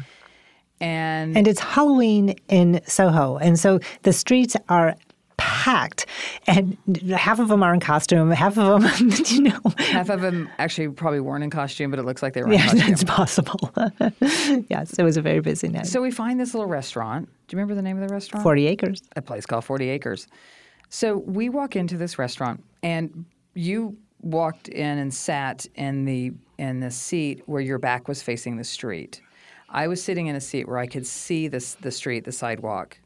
And, 0.81 1.37
And 1.39 1.47
it's 1.47 1.61
Halloween 1.61 2.35
in 2.49 2.81
Soho. 2.87 3.39
And 3.39 3.59
so 3.59 3.79
the 4.03 4.13
streets 4.13 4.57
are 4.69 4.97
packed. 5.37 6.07
And 6.49 6.77
half 7.17 7.39
of 7.39 7.47
them 7.49 7.63
are 7.63 7.73
in 7.73 7.79
costume, 7.81 8.31
half 8.33 8.59
of 8.59 8.83
them, 8.83 9.11
you 9.27 9.43
know. 9.43 9.61
half 9.79 10.09
of 10.11 10.21
them 10.21 10.49
actually 10.59 10.89
probably 10.89 11.21
weren't 11.21 11.45
in 11.45 11.51
costume, 11.51 11.91
but 11.91 11.99
it 12.01 12.05
looks 12.05 12.23
like 12.23 12.33
they 12.35 12.43
were 12.43 12.49
in 12.49 12.55
Yeah, 12.59 12.67
costume. 12.71 12.93
it's 12.93 13.05
possible. 13.05 13.73
yes, 14.69 14.95
it 14.99 15.03
was 15.05 15.17
a 15.17 15.23
very 15.23 15.41
busy 15.41 15.69
night. 15.69 15.87
So 15.87 16.03
we 16.03 16.11
find 16.11 16.41
this 16.41 16.55
little 16.55 16.69
restaurant. 16.69 17.27
Do 17.47 17.55
you 17.55 17.59
remember 17.59 17.75
the 17.77 17.83
name 17.83 18.01
of 18.01 18.09
the 18.09 18.13
restaurant? 18.13 18.43
40 18.43 18.67
acres. 18.67 19.03
a 19.17 19.23
place 19.23 19.47
called 19.47 19.65
40 19.65 19.89
Acres. 19.91 20.27
So 20.91 21.17
we 21.19 21.49
walk 21.49 21.75
into 21.77 21.97
this 21.97 22.19
restaurant, 22.19 22.63
and 22.85 23.25
you 23.55 23.97
walked 24.21 24.69
in 24.69 24.99
and 24.99 25.13
sat 25.13 25.67
in 25.75 26.05
the 26.05 26.33
in 26.59 26.79
the 26.79 26.91
seat 26.91 27.43
where 27.47 27.61
your 27.61 27.79
back 27.79 28.07
was 28.07 28.23
facing 28.23 28.57
the 28.57 28.65
street. 28.65 29.21
I 29.71 29.89
was 29.89 30.01
sitting 30.01 30.29
in 30.29 30.37
a 30.37 30.41
seat 30.41 30.69
where 30.69 30.79
I 30.79 30.87
could 30.87 31.07
see 31.07 31.49
this 31.49 31.75
the 31.75 31.91
street, 31.91 32.25
the 32.25 32.31
sidewalk, 32.31 32.99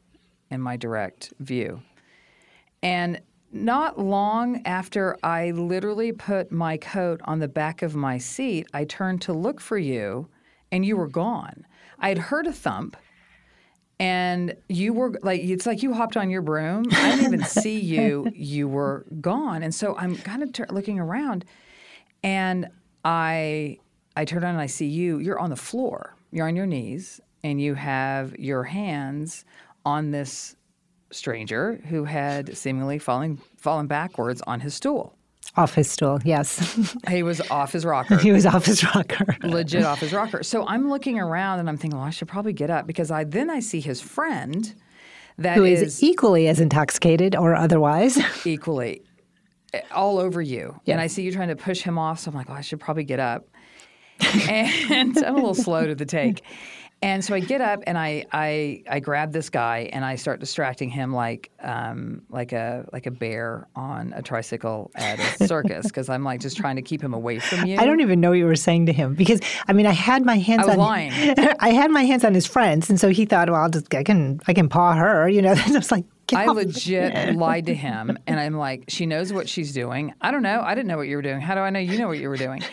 in 0.51 0.61
my 0.61 0.77
direct 0.77 1.33
view. 1.39 1.81
And 2.83 3.21
not 3.51 3.97
long 3.97 4.61
after 4.65 5.17
I 5.23 5.51
literally 5.51 6.11
put 6.11 6.51
my 6.51 6.77
coat 6.77 7.21
on 7.23 7.39
the 7.39 7.47
back 7.47 7.81
of 7.81 7.95
my 7.95 8.19
seat, 8.19 8.67
I 8.73 8.83
turned 8.83 9.23
to 9.23 9.33
look 9.33 9.59
for 9.59 9.77
you, 9.77 10.27
and 10.71 10.85
you 10.85 10.95
were 10.97 11.07
gone. 11.07 11.65
I 11.97 12.09
had 12.09 12.17
heard 12.17 12.45
a 12.45 12.53
thump 12.53 12.95
and 13.99 14.55
you 14.69 14.93
were 14.93 15.13
like 15.21 15.41
it's 15.41 15.65
like 15.65 15.83
you 15.83 15.93
hopped 15.93 16.15
on 16.15 16.29
your 16.29 16.41
broom. 16.41 16.85
I 16.91 17.11
didn't 17.11 17.25
even 17.25 17.43
see 17.43 17.79
you. 17.79 18.31
You 18.35 18.67
were 18.67 19.05
gone. 19.21 19.63
And 19.63 19.75
so 19.75 19.95
i'm 19.97 20.15
kind 20.17 20.41
of 20.41 20.53
tur 20.53 20.65
looking 20.69 20.99
around 20.99 21.45
and 22.23 22.69
i 23.03 23.77
i 24.15 24.25
turn 24.25 24.43
around 24.43 24.53
and 24.53 24.61
i 24.61 24.67
see 24.67 24.87
you. 24.87 25.19
You're 25.19 25.39
on 25.39 25.49
the 25.49 25.55
floor. 25.55 26.15
You're 26.31 26.47
on 26.47 26.55
your 26.55 26.65
knees 26.65 27.19
and 27.43 27.61
you 27.61 27.73
have 27.73 28.37
your 28.37 28.63
hands 28.63 29.45
on 29.85 30.11
this 30.11 30.55
stranger 31.11 31.81
who 31.89 32.05
had 32.05 32.55
seemingly 32.55 32.99
fallen 32.99 33.39
fallen 33.57 33.87
backwards 33.87 34.41
on 34.47 34.59
his 34.59 34.73
stool 34.75 35.17
Off 35.55 35.73
his 35.73 35.89
stool, 35.89 36.19
yes. 36.23 36.95
he 37.09 37.23
was 37.23 37.41
off 37.49 37.71
his 37.71 37.83
rocker 37.83 38.17
he 38.17 38.31
was 38.31 38.45
off 38.45 38.65
his 38.65 38.83
rocker. 38.95 39.35
legit 39.43 39.83
off 39.83 39.99
his 39.99 40.13
rocker. 40.13 40.43
So 40.43 40.65
I'm 40.67 40.89
looking 40.89 41.19
around 41.19 41.59
and 41.59 41.67
I'm 41.67 41.77
thinking, 41.77 41.97
well, 41.97 42.07
I 42.07 42.11
should 42.11 42.27
probably 42.27 42.53
get 42.53 42.69
up 42.69 42.85
because 42.85 43.11
I 43.11 43.23
then 43.23 43.49
I 43.49 43.59
see 43.59 43.81
his 43.81 43.99
friend 43.99 44.73
that 45.39 45.57
Who 45.57 45.63
is, 45.63 45.81
is 45.81 46.03
equally 46.03 46.47
as 46.47 46.59
intoxicated 46.59 47.35
or 47.35 47.55
otherwise. 47.55 48.19
equally 48.45 49.01
eh, 49.73 49.81
all 49.91 50.19
over 50.19 50.41
you. 50.41 50.79
And 50.85 51.01
I 51.01 51.07
see 51.07 51.23
you 51.23 51.31
trying 51.31 51.47
to 51.47 51.55
push 51.55 51.81
him 51.81 51.97
off. 51.97 52.19
So 52.19 52.29
I'm 52.29 52.35
like, 52.35 52.49
well, 52.49 52.57
I 52.57 52.61
should 52.61 52.79
probably 52.79 53.05
get 53.05 53.19
up. 53.19 53.47
and 54.49 55.17
I'm 55.17 55.33
a 55.33 55.37
little 55.37 55.55
slow 55.55 55.87
to 55.87 55.95
the 55.95 56.05
take. 56.05 56.43
And 57.01 57.23
so 57.23 57.33
I 57.33 57.39
get 57.39 57.61
up 57.61 57.81
and 57.87 57.97
I, 57.97 58.25
I 58.33 58.83
I 58.89 58.99
grab 58.99 59.31
this 59.31 59.49
guy 59.49 59.89
and 59.93 60.03
I 60.03 60.15
start 60.15 60.41
distracting 60.41 60.89
him 60.89 61.13
like 61.13 61.49
um, 61.61 62.23
like 62.29 62.51
a 62.51 62.85
like 62.91 63.05
a 63.05 63.11
bear 63.11 63.67
on 63.75 64.13
a 64.15 64.21
tricycle 64.21 64.91
at 64.95 65.19
a 65.19 65.47
circus 65.47 65.83
because 65.87 66.09
I'm 66.09 66.25
like 66.25 66.41
just 66.41 66.57
trying 66.57 66.75
to 66.75 66.81
keep 66.81 67.01
him 67.01 67.13
away 67.13 67.39
from 67.39 67.65
you. 67.65 67.77
I 67.77 67.85
don't 67.85 68.01
even 68.01 68.19
know 68.19 68.29
what 68.29 68.37
you 68.37 68.45
were 68.45 68.55
saying 68.57 68.87
to 68.87 68.93
him 68.93 69.15
because 69.15 69.39
I 69.67 69.73
mean 69.73 69.85
I 69.85 69.93
had 69.93 70.25
my 70.25 70.37
hands 70.37 70.63
I 70.63 70.65
was 70.65 70.73
on 70.73 70.79
lying. 70.79 71.11
I 71.59 71.69
had 71.69 71.89
my 71.89 72.03
hands 72.03 72.25
on 72.25 72.33
his 72.33 72.45
friends 72.45 72.89
and 72.89 72.99
so 72.99 73.09
he 73.09 73.25
thought 73.25 73.49
well 73.49 73.61
I'll 73.61 73.69
just 73.69 73.93
I 73.95 74.03
can 74.03 74.41
I 74.47 74.53
can 74.53 74.67
paw 74.67 74.93
her 74.93 75.29
you 75.29 75.41
know 75.41 75.51
and 75.65 75.73
I 75.73 75.77
was 75.77 75.91
like 75.91 76.05
I 76.35 76.45
legit 76.45 77.35
lied 77.35 77.65
to 77.67 77.73
him, 77.73 78.17
and 78.27 78.39
I'm 78.39 78.55
like, 78.55 78.85
she 78.87 79.07
knows 79.07 79.33
what 79.33 79.49
she's 79.49 79.73
doing. 79.73 80.13
I 80.21 80.29
don't 80.29 80.43
know. 80.43 80.61
I 80.61 80.75
didn't 80.75 80.87
know 80.87 80.97
what 80.97 81.07
you 81.07 81.15
were 81.15 81.21
doing. 81.21 81.41
How 81.41 81.55
do 81.55 81.61
I 81.61 81.69
know 81.69 81.79
you 81.79 81.97
know 81.97 82.07
what 82.07 82.19
you 82.19 82.29
were 82.29 82.37
doing? 82.37 82.63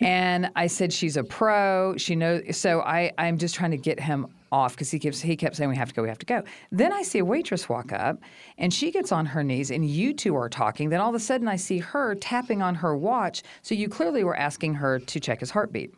And 0.00 0.50
I 0.56 0.66
said 0.66 0.92
she's 0.92 1.16
a 1.16 1.24
pro. 1.24 1.96
She 1.96 2.16
knows. 2.16 2.56
So 2.56 2.80
I, 2.80 3.12
I'm 3.18 3.38
just 3.38 3.54
trying 3.54 3.70
to 3.70 3.76
get 3.76 3.98
him 3.98 4.26
off 4.52 4.74
because 4.74 4.90
he 4.90 4.98
keeps 4.98 5.20
he 5.20 5.36
kept 5.36 5.56
saying 5.56 5.70
we 5.70 5.76
have 5.76 5.88
to 5.88 5.94
go, 5.94 6.02
we 6.02 6.08
have 6.08 6.18
to 6.18 6.26
go. 6.26 6.42
Then 6.70 6.92
I 6.92 7.02
see 7.02 7.18
a 7.18 7.24
waitress 7.24 7.68
walk 7.68 7.92
up, 7.92 8.18
and 8.58 8.72
she 8.72 8.90
gets 8.90 9.12
on 9.12 9.26
her 9.26 9.42
knees, 9.42 9.70
and 9.70 9.88
you 9.88 10.12
two 10.12 10.36
are 10.36 10.48
talking. 10.48 10.90
Then 10.90 11.00
all 11.00 11.08
of 11.08 11.14
a 11.14 11.20
sudden, 11.20 11.48
I 11.48 11.56
see 11.56 11.78
her 11.78 12.14
tapping 12.14 12.62
on 12.62 12.74
her 12.76 12.96
watch. 12.96 13.42
So 13.62 13.74
you 13.74 13.88
clearly 13.88 14.24
were 14.24 14.36
asking 14.36 14.74
her 14.74 14.98
to 14.98 15.20
check 15.20 15.40
his 15.40 15.50
heartbeat, 15.50 15.94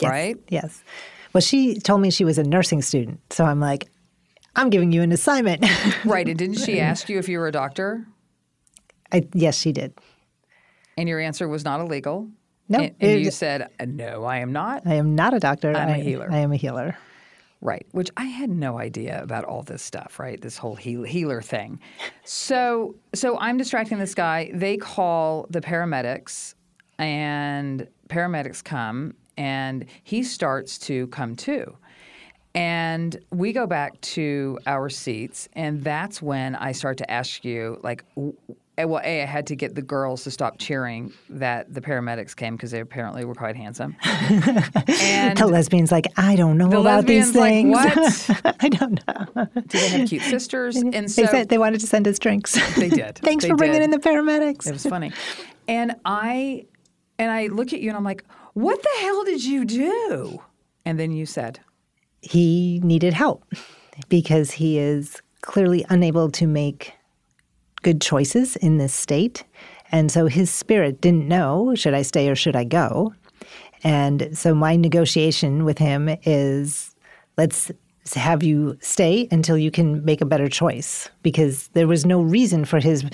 Yes, 0.00 0.10
right? 0.10 0.36
Yes. 0.48 0.82
Well, 1.32 1.40
she 1.40 1.78
told 1.80 2.00
me 2.00 2.10
she 2.10 2.24
was 2.24 2.38
a 2.38 2.44
nursing 2.44 2.82
student, 2.82 3.20
so 3.30 3.44
I'm 3.44 3.58
like, 3.58 3.88
I'm 4.56 4.70
giving 4.70 4.92
you 4.92 5.02
an 5.02 5.12
assignment. 5.12 5.64
Right. 6.04 6.28
And 6.28 6.38
didn't 6.38 6.58
she 6.58 6.80
ask 6.80 7.08
you 7.08 7.18
if 7.18 7.28
you 7.28 7.38
were 7.38 7.48
a 7.48 7.52
doctor? 7.52 8.06
I, 9.10 9.26
yes, 9.32 9.56
she 9.56 9.72
did. 9.72 9.94
And 10.98 11.08
your 11.08 11.18
answer 11.18 11.48
was 11.48 11.64
not 11.64 11.80
illegal. 11.80 12.28
No, 12.68 12.80
And, 12.80 12.94
and 13.00 13.24
you 13.24 13.30
said, 13.30 13.68
"Uh, 13.78 13.84
"No, 13.86 14.24
I 14.24 14.38
am 14.38 14.52
not." 14.52 14.86
I 14.86 14.94
am 14.94 15.14
not 15.14 15.34
a 15.34 15.38
doctor. 15.38 15.74
I'm 15.76 15.88
a 15.90 15.94
healer. 15.94 16.28
I 16.30 16.38
am 16.38 16.52
a 16.52 16.56
healer. 16.56 16.96
Right, 17.60 17.86
which 17.92 18.10
I 18.18 18.26
had 18.26 18.50
no 18.50 18.78
idea 18.78 19.22
about 19.22 19.44
all 19.44 19.62
this 19.62 19.82
stuff, 19.82 20.18
right? 20.18 20.38
This 20.38 20.58
whole 20.58 20.74
heal- 20.74 21.04
healer 21.04 21.40
thing. 21.40 21.80
So, 22.24 22.94
so 23.14 23.38
I'm 23.38 23.56
distracting 23.56 23.98
this 23.98 24.14
guy. 24.14 24.50
They 24.52 24.76
call 24.76 25.46
the 25.48 25.62
paramedics, 25.62 26.54
and 26.98 27.88
paramedics 28.08 28.62
come, 28.62 29.14
and 29.38 29.86
he 30.02 30.22
starts 30.24 30.76
to 30.80 31.06
come 31.06 31.36
too. 31.36 31.74
And 32.54 33.16
we 33.30 33.52
go 33.52 33.66
back 33.66 33.98
to 34.02 34.58
our 34.66 34.90
seats, 34.90 35.48
and 35.54 35.82
that's 35.82 36.20
when 36.20 36.54
I 36.56 36.72
start 36.72 36.98
to 36.98 37.10
ask 37.10 37.44
you, 37.46 37.80
like, 37.82 38.04
well, 38.78 39.00
A, 39.04 39.22
I 39.22 39.26
had 39.26 39.46
to 39.48 39.54
get 39.56 39.74
the 39.76 39.82
girls 39.82 40.24
to 40.24 40.30
stop 40.30 40.58
cheering 40.58 41.12
that 41.30 41.72
the 41.72 41.80
paramedics 41.80 42.34
came 42.34 42.56
because 42.56 42.72
they 42.72 42.80
apparently 42.80 43.24
were 43.24 43.34
quite 43.34 43.54
handsome. 43.56 43.94
and 44.04 45.36
The 45.38 45.46
lesbian's 45.46 45.92
like, 45.92 46.06
I 46.16 46.34
don't 46.36 46.58
know 46.58 46.68
The 46.68 46.80
about 46.80 47.06
these 47.06 47.34
lesbian's 47.34 47.76
like, 47.76 47.94
things. 47.94 48.42
"What?" 48.42 48.56
I 48.64 48.68
don't 48.68 49.00
know. 49.06 49.46
do 49.68 49.78
they 49.78 49.88
have 49.88 50.08
cute 50.08 50.22
sisters? 50.36 50.76
And 50.76 51.10
so 51.10 51.22
they 51.22 51.28
said 51.28 51.48
they 51.50 51.58
wanted 51.58 51.80
to 51.80 51.86
send 51.86 52.08
us 52.08 52.18
drinks. 52.18 52.54
They 52.76 52.88
did. 52.88 53.18
Thanks 53.18 53.44
They 53.44 53.50
for 53.50 53.56
bringing 53.56 53.78
did. 53.80 53.84
in 53.84 53.90
the 53.90 53.98
paramedics. 53.98 54.66
it 54.66 54.72
was 54.72 54.84
funny. 54.86 55.12
And 55.68 55.94
I 56.04 56.66
and 57.18 57.30
I 57.30 57.46
look 57.46 57.72
at 57.72 57.80
you 57.80 57.88
and 57.90 57.96
I'm 57.96 58.04
like, 58.04 58.24
"What 58.54 58.82
the 58.82 58.88
hell 59.00 59.24
did 59.24 59.44
you 59.44 59.64
do?" 59.64 60.42
And 60.84 60.98
then 60.98 61.12
you 61.12 61.24
said, 61.26 61.60
he 62.20 62.80
needed 62.82 63.14
help 63.14 63.44
because 64.08 64.50
he 64.50 64.78
is 64.78 65.20
clearly 65.42 65.84
unable 65.90 66.30
to 66.32 66.46
make 66.46 66.92
good 67.84 68.00
choices 68.00 68.56
in 68.56 68.78
this 68.78 68.92
state. 68.92 69.44
And 69.92 70.10
so 70.10 70.26
his 70.26 70.50
spirit 70.50 71.00
didn't 71.00 71.28
know 71.28 71.74
should 71.76 71.94
I 71.94 72.02
stay 72.02 72.28
or 72.28 72.34
should 72.34 72.56
I 72.56 72.64
go? 72.64 73.14
And 73.84 74.36
so 74.36 74.54
my 74.54 74.74
negotiation 74.74 75.64
with 75.64 75.78
him 75.78 76.08
is 76.24 76.96
let's 77.36 77.70
have 78.14 78.42
you 78.42 78.76
stay 78.80 79.28
until 79.30 79.56
you 79.56 79.70
can 79.70 80.04
make 80.04 80.20
a 80.20 80.26
better 80.26 80.48
choice 80.48 81.08
because 81.22 81.68
there 81.68 81.86
was 81.86 82.04
no 82.04 82.20
reason 82.20 82.64
for 82.64 82.80
his 82.80 83.04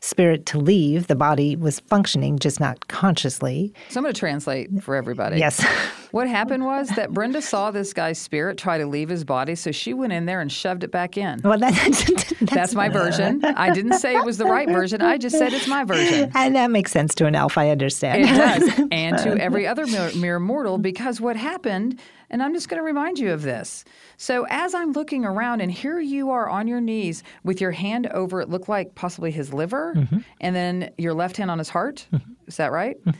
spirit 0.00 0.46
to 0.46 0.58
leave. 0.58 1.06
The 1.06 1.16
body 1.16 1.56
was 1.56 1.80
functioning, 1.80 2.38
just 2.38 2.60
not 2.60 2.88
consciously. 2.88 3.72
so 3.88 4.00
I'm 4.00 4.04
going 4.04 4.14
to 4.14 4.18
translate 4.18 4.82
for 4.82 4.94
everybody. 4.96 5.38
Yes. 5.38 5.64
What 6.10 6.26
happened 6.26 6.64
was 6.64 6.88
that 6.96 7.12
Brenda 7.12 7.42
saw 7.42 7.70
this 7.70 7.92
guy's 7.92 8.18
spirit 8.18 8.56
try 8.56 8.78
to 8.78 8.86
leave 8.86 9.10
his 9.10 9.24
body, 9.24 9.54
so 9.54 9.72
she 9.72 9.92
went 9.92 10.14
in 10.14 10.24
there 10.24 10.40
and 10.40 10.50
shoved 10.50 10.82
it 10.82 10.90
back 10.90 11.18
in. 11.18 11.38
well, 11.44 11.58
that, 11.58 11.74
that's, 12.40 12.50
That's 12.50 12.74
my 12.74 12.88
version. 12.88 13.44
I 13.44 13.70
didn't 13.74 13.98
say 13.98 14.16
it 14.16 14.24
was 14.24 14.38
the 14.38 14.46
right 14.46 14.66
version. 14.66 15.02
I 15.02 15.18
just 15.18 15.36
said 15.36 15.52
it's 15.52 15.68
my 15.68 15.84
version. 15.84 16.32
And 16.34 16.56
that 16.56 16.70
makes 16.70 16.92
sense 16.92 17.14
to 17.16 17.26
an 17.26 17.34
elf, 17.34 17.58
I 17.58 17.68
understand. 17.68 18.22
It 18.22 18.28
does, 18.28 18.80
and 18.90 19.18
to 19.18 19.36
every 19.38 19.66
other 19.66 19.86
mere, 19.86 20.10
mere 20.14 20.38
mortal, 20.40 20.78
because 20.78 21.20
what 21.20 21.36
happened, 21.36 22.00
And 22.30 22.42
I'm 22.42 22.52
just 22.52 22.68
going 22.68 22.78
to 22.78 22.84
remind 22.84 23.18
you 23.18 23.32
of 23.32 23.42
this. 23.42 23.84
So 24.16 24.46
as 24.50 24.74
I'm 24.74 24.92
looking 24.92 25.24
around, 25.24 25.60
and 25.60 25.70
here 25.72 25.98
you 25.98 26.30
are 26.30 26.48
on 26.48 26.68
your 26.68 26.80
knees 26.80 27.22
with 27.44 27.60
your 27.60 27.70
hand 27.72 28.06
over 28.08 28.40
it 28.40 28.50
looked 28.50 28.68
like 28.68 28.94
possibly 28.94 29.30
his 29.30 29.52
liver, 29.52 29.94
mm-hmm. 29.96 30.18
and 30.40 30.54
then 30.54 30.90
your 30.98 31.14
left 31.14 31.36
hand 31.36 31.50
on 31.50 31.58
his 31.58 31.68
heart. 31.68 32.06
Mm-hmm. 32.12 32.32
Is 32.46 32.56
that 32.56 32.72
right? 32.72 32.98
Mm-hmm. 33.04 33.18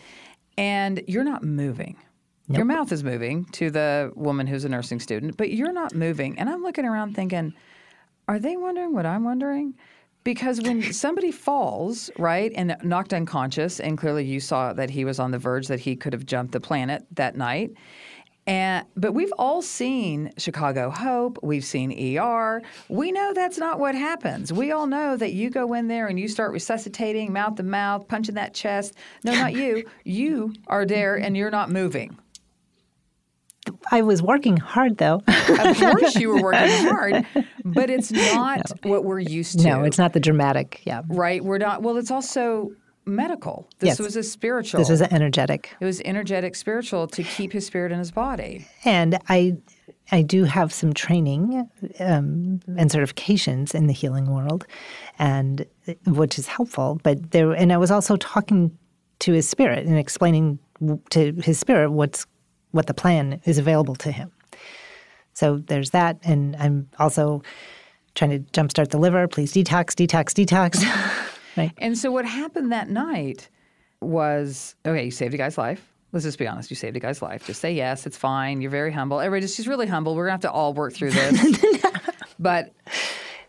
And 0.59 1.03
you're 1.07 1.25
not 1.25 1.43
moving. 1.43 1.97
Your 2.51 2.65
mouth 2.65 2.91
is 2.93 3.05
moving 3.05 3.45
to 3.53 3.71
the 3.71 4.11
woman 4.15 4.47
who's 4.47 4.65
a 4.65 4.71
nursing 4.71 5.01
student, 5.01 5.37
but 5.37 5.51
you're 5.51 5.73
not 5.73 5.95
moving. 5.95 6.39
And 6.39 6.49
I'm 6.49 6.63
looking 6.63 6.87
around 6.87 7.15
thinking, 7.15 7.53
are 8.27 8.39
they 8.39 8.57
wondering 8.57 8.95
what 8.95 9.05
I'm 9.05 9.23
wondering? 9.23 9.75
Because 10.25 10.61
when 10.63 10.83
somebody 10.93 11.31
falls, 11.31 12.11
right, 12.19 12.51
and 12.55 12.75
knocked 12.83 13.13
unconscious, 13.13 13.81
and 13.81 13.99
clearly 13.99 14.25
you 14.25 14.41
saw 14.41 14.73
that 14.73 14.89
he 14.89 15.05
was 15.05 15.19
on 15.19 15.31
the 15.31 15.39
verge 15.39 15.69
that 15.69 15.81
he 15.81 15.95
could 15.95 16.15
have 16.15 16.25
jumped 16.25 16.53
the 16.53 16.61
planet 16.61 17.05
that 17.13 17.37
night. 17.37 17.73
And, 18.49 18.87
but 18.97 19.13
we've 19.13 19.33
all 19.39 19.61
seen 19.61 20.33
Chicago 20.39 20.89
Hope. 20.89 21.39
We've 21.43 21.65
seen 21.65 22.19
ER. 22.19 22.63
We 22.89 23.13
know 23.13 23.35
that's 23.35 23.59
not 23.59 23.79
what 23.79 23.95
happens. 23.95 24.51
We 24.55 24.73
all 24.73 24.87
know 24.87 25.19
that 25.19 25.35
you 25.35 25.51
go 25.51 25.75
in 25.75 25.87
there 25.87 26.07
and 26.07 26.19
you 26.19 26.29
start 26.29 26.53
resuscitating 26.53 27.31
mouth 27.31 27.57
to 27.57 27.63
mouth, 27.63 28.09
punching 28.09 28.37
that 28.37 28.55
chest. 28.55 28.95
No, 29.23 29.33
not 29.33 29.53
you. 29.53 29.85
You 30.05 30.55
are 30.67 30.87
there 30.87 31.17
and 31.17 31.37
you're 31.37 31.51
not 31.51 31.71
moving. 31.71 32.17
I 33.91 34.01
was 34.01 34.23
working 34.23 34.57
hard, 34.57 34.97
though. 34.97 35.23
Of 35.27 35.79
course, 35.79 36.17
you 36.17 36.31
were 36.31 36.43
working 36.43 36.87
hard, 36.87 37.27
but 37.67 37.91
it's 37.91 38.11
not 38.11 38.73
what 38.83 39.05
we're 39.05 39.19
used 39.19 39.59
to. 39.59 39.65
no, 39.69 39.85
it's 39.85 39.99
not 39.99 40.15
the 40.15 40.21
dramatic. 40.21 40.81
Yeah. 40.87 41.03
right. 41.09 41.45
We're 41.45 41.59
not. 41.59 41.83
Well, 41.83 41.99
it's 41.99 42.11
also 42.11 42.71
medical. 43.09 43.69
This 43.79 43.89
Yes. 43.89 43.99
was 43.99 44.17
a 44.17 44.23
spiritual. 44.23 44.79
This 44.81 44.89
was 44.91 45.03
energetic. 45.03 45.75
it 45.81 45.85
was 45.85 46.01
energetic, 46.05 46.55
spiritual 46.55 47.07
to 47.09 47.23
keep 47.23 47.53
his 47.53 47.67
spirit 47.67 47.91
in 47.93 47.99
his 47.99 48.11
body. 48.11 48.67
And 48.85 49.19
I, 49.29 49.57
I 50.13 50.23
do 50.23 50.45
have 50.45 50.73
some 50.73 50.93
training 50.93 51.69
um, 52.01 52.61
and 52.77 52.91
certifications 52.91 53.75
in 53.75 53.87
the 53.87 53.93
healing 53.93 54.27
world, 54.33 54.67
and 55.19 55.67
which 56.07 56.39
is 56.39 56.47
helpful. 56.47 57.01
But 57.03 57.31
there, 57.33 57.53
and 57.53 57.73
I 57.73 57.77
was 57.79 57.91
also 57.91 58.17
talking 58.17 58.77
to 59.21 59.33
his 59.33 59.49
spirit 59.49 59.87
and 59.87 59.99
explaining 59.99 60.59
to 61.11 61.33
his 61.43 61.59
spirit 61.59 61.91
what's 61.91 62.27
what 62.71 62.87
the 62.87 62.95
plan 62.95 63.41
is 63.45 63.59
available 63.59 63.97
to 63.97 64.13
him. 64.13 64.31
So 65.33 65.59
there's 65.59 65.91
that, 65.91 66.19
and 66.23 66.55
I'm 66.57 66.89
also 66.99 67.43
trying 68.15 68.31
to 68.31 68.39
jumpstart 68.51 68.91
the 68.91 68.99
liver. 68.99 69.27
Please 69.29 69.53
detox, 69.53 69.95
detox, 69.95 70.35
detox. 70.35 70.83
right? 71.59 71.73
And 71.79 71.97
so 71.97 72.11
what 72.11 72.25
happened 72.25 72.73
that 72.73 72.89
night 72.89 73.49
was 74.01 74.75
okay, 74.87 75.05
you 75.05 75.11
saved 75.11 75.35
a 75.35 75.37
guy's 75.37 75.59
life. 75.59 75.93
Let's 76.13 76.25
just 76.25 76.39
be 76.39 76.47
honest. 76.47 76.71
You 76.71 76.77
saved 76.77 76.97
a 76.97 77.01
guy's 77.01 77.21
life. 77.21 77.47
Just 77.47 77.61
say 77.61 77.73
yes. 77.73 78.07
It's 78.07 78.17
fine. 78.17 78.63
You're 78.63 78.71
very 78.71 78.93
humble. 78.93 79.21
Everybody 79.21 79.43
just, 79.43 79.57
she's 79.57 79.69
really 79.69 79.87
humble. 79.87 80.15
We're 80.15 80.27
going 80.29 80.41
to 80.41 80.47
have 80.47 80.53
to 80.53 80.57
all 80.57 80.73
work 80.73 80.95
through 80.95 81.11
this. 81.11 81.61
but 82.39 82.73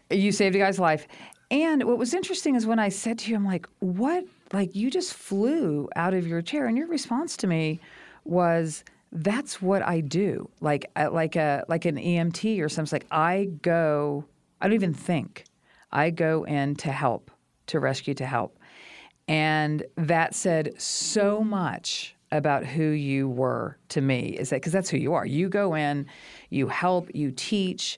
you 0.09 0.33
saved 0.33 0.55
a 0.55 0.59
guy's 0.59 0.77
life. 0.77 1.07
And 1.51 1.83
what 1.85 1.97
was 1.97 2.13
interesting 2.13 2.55
is 2.55 2.65
when 2.65 2.77
I 2.77 2.89
said 2.89 3.19
to 3.19 3.29
you, 3.29 3.37
I'm 3.37 3.45
like, 3.45 3.67
what? 3.79 4.25
Like, 4.51 4.75
you 4.75 4.91
just 4.91 5.13
flew 5.13 5.87
out 5.95 6.13
of 6.13 6.27
your 6.27 6.41
chair. 6.41 6.67
And 6.67 6.77
your 6.77 6.87
response 6.87 7.37
to 7.37 7.47
me 7.47 7.79
was, 8.25 8.83
that's 9.11 9.61
what 9.61 9.81
I 9.81 10.01
do. 10.01 10.49
Like, 10.59 10.91
uh, 10.97 11.09
like, 11.11 11.37
a, 11.37 11.63
like 11.69 11.85
an 11.85 11.95
EMT 11.95 12.61
or 12.61 12.67
something. 12.67 12.97
Like, 12.97 13.07
I 13.09 13.45
go, 13.61 14.25
I 14.59 14.67
don't 14.67 14.75
even 14.75 14.93
think. 14.93 15.45
I 15.91 16.09
go 16.09 16.43
in 16.43 16.75
to 16.77 16.91
help, 16.91 17.31
to 17.69 17.79
rescue, 17.79 18.13
to 18.15 18.25
help. 18.25 18.57
And 19.27 19.83
that 19.95 20.35
said 20.35 20.73
so 20.81 21.43
much 21.43 22.15
about 22.31 22.65
who 22.65 22.89
you 22.89 23.27
were 23.27 23.77
to 23.89 24.01
me 24.01 24.29
is 24.29 24.49
that 24.49 24.57
because 24.57 24.73
that's 24.73 24.89
who 24.89 24.97
you 24.97 25.13
are. 25.13 25.25
You 25.25 25.49
go 25.49 25.75
in, 25.75 26.07
you 26.49 26.67
help, 26.67 27.09
you 27.13 27.31
teach, 27.31 27.97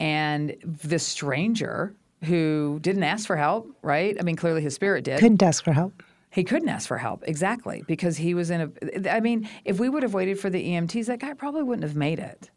and 0.00 0.56
the 0.64 0.98
stranger 0.98 1.94
who 2.24 2.78
didn't 2.82 3.02
ask 3.02 3.26
for 3.26 3.36
help, 3.36 3.68
right? 3.82 4.16
I 4.18 4.22
mean, 4.22 4.36
clearly 4.36 4.62
his 4.62 4.74
spirit 4.74 5.04
did. 5.04 5.18
Couldn't 5.18 5.42
ask 5.42 5.64
for 5.64 5.72
help. 5.72 6.02
He 6.30 6.44
couldn't 6.44 6.68
ask 6.68 6.88
for 6.88 6.96
help, 6.96 7.22
exactly, 7.26 7.84
because 7.86 8.16
he 8.16 8.32
was 8.32 8.50
in 8.50 8.72
a. 8.82 9.10
I 9.14 9.20
mean, 9.20 9.48
if 9.64 9.78
we 9.78 9.88
would 9.88 10.02
have 10.02 10.14
waited 10.14 10.40
for 10.40 10.48
the 10.48 10.64
EMTs, 10.64 11.06
that 11.06 11.20
guy 11.20 11.34
probably 11.34 11.62
wouldn't 11.62 11.82
have 11.82 11.96
made 11.96 12.18
it. 12.18 12.50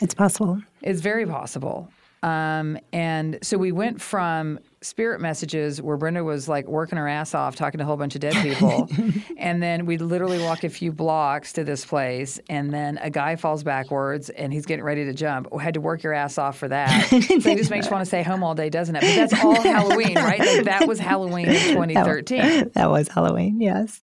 It's 0.00 0.14
possible. 0.14 0.60
It's 0.82 1.00
very 1.00 1.24
possible. 1.24 1.88
Um, 2.22 2.78
and 2.92 3.38
so 3.42 3.58
we 3.58 3.70
went 3.70 4.00
from 4.00 4.58
spirit 4.82 5.20
messages 5.20 5.80
where 5.80 5.96
Brenda 5.96 6.22
was 6.22 6.48
like 6.48 6.66
working 6.68 6.98
her 6.98 7.08
ass 7.08 7.34
off 7.34 7.56
talking 7.56 7.78
to 7.78 7.84
a 7.84 7.86
whole 7.86 7.96
bunch 7.96 8.14
of 8.14 8.20
dead 8.20 8.34
people. 8.34 8.88
and 9.38 9.62
then 9.62 9.86
we 9.86 9.98
literally 9.98 10.42
walk 10.42 10.64
a 10.64 10.68
few 10.68 10.92
blocks 10.92 11.52
to 11.54 11.64
this 11.64 11.84
place. 11.84 12.38
And 12.48 12.72
then 12.72 12.98
a 12.98 13.10
guy 13.10 13.36
falls 13.36 13.62
backwards 13.62 14.30
and 14.30 14.52
he's 14.52 14.66
getting 14.66 14.84
ready 14.84 15.04
to 15.04 15.12
jump. 15.12 15.48
We 15.52 15.62
had 15.62 15.74
to 15.74 15.80
work 15.80 16.02
your 16.02 16.12
ass 16.12 16.38
off 16.38 16.58
for 16.58 16.68
that. 16.68 17.06
so 17.08 17.16
it 17.16 17.42
just 17.42 17.70
makes 17.70 17.86
you 17.86 17.92
want 17.92 18.02
to 18.02 18.06
stay 18.06 18.22
home 18.22 18.42
all 18.42 18.54
day, 18.54 18.70
doesn't 18.70 18.94
it? 18.94 19.00
But 19.00 19.14
that's 19.14 19.44
all 19.44 19.62
Halloween, 19.62 20.16
right? 20.16 20.40
Like 20.40 20.64
that 20.64 20.86
was 20.86 20.98
Halloween 20.98 21.48
in 21.48 21.54
2013. 21.74 22.70
That 22.74 22.90
was 22.90 23.08
Halloween, 23.08 23.60
yes. 23.60 24.02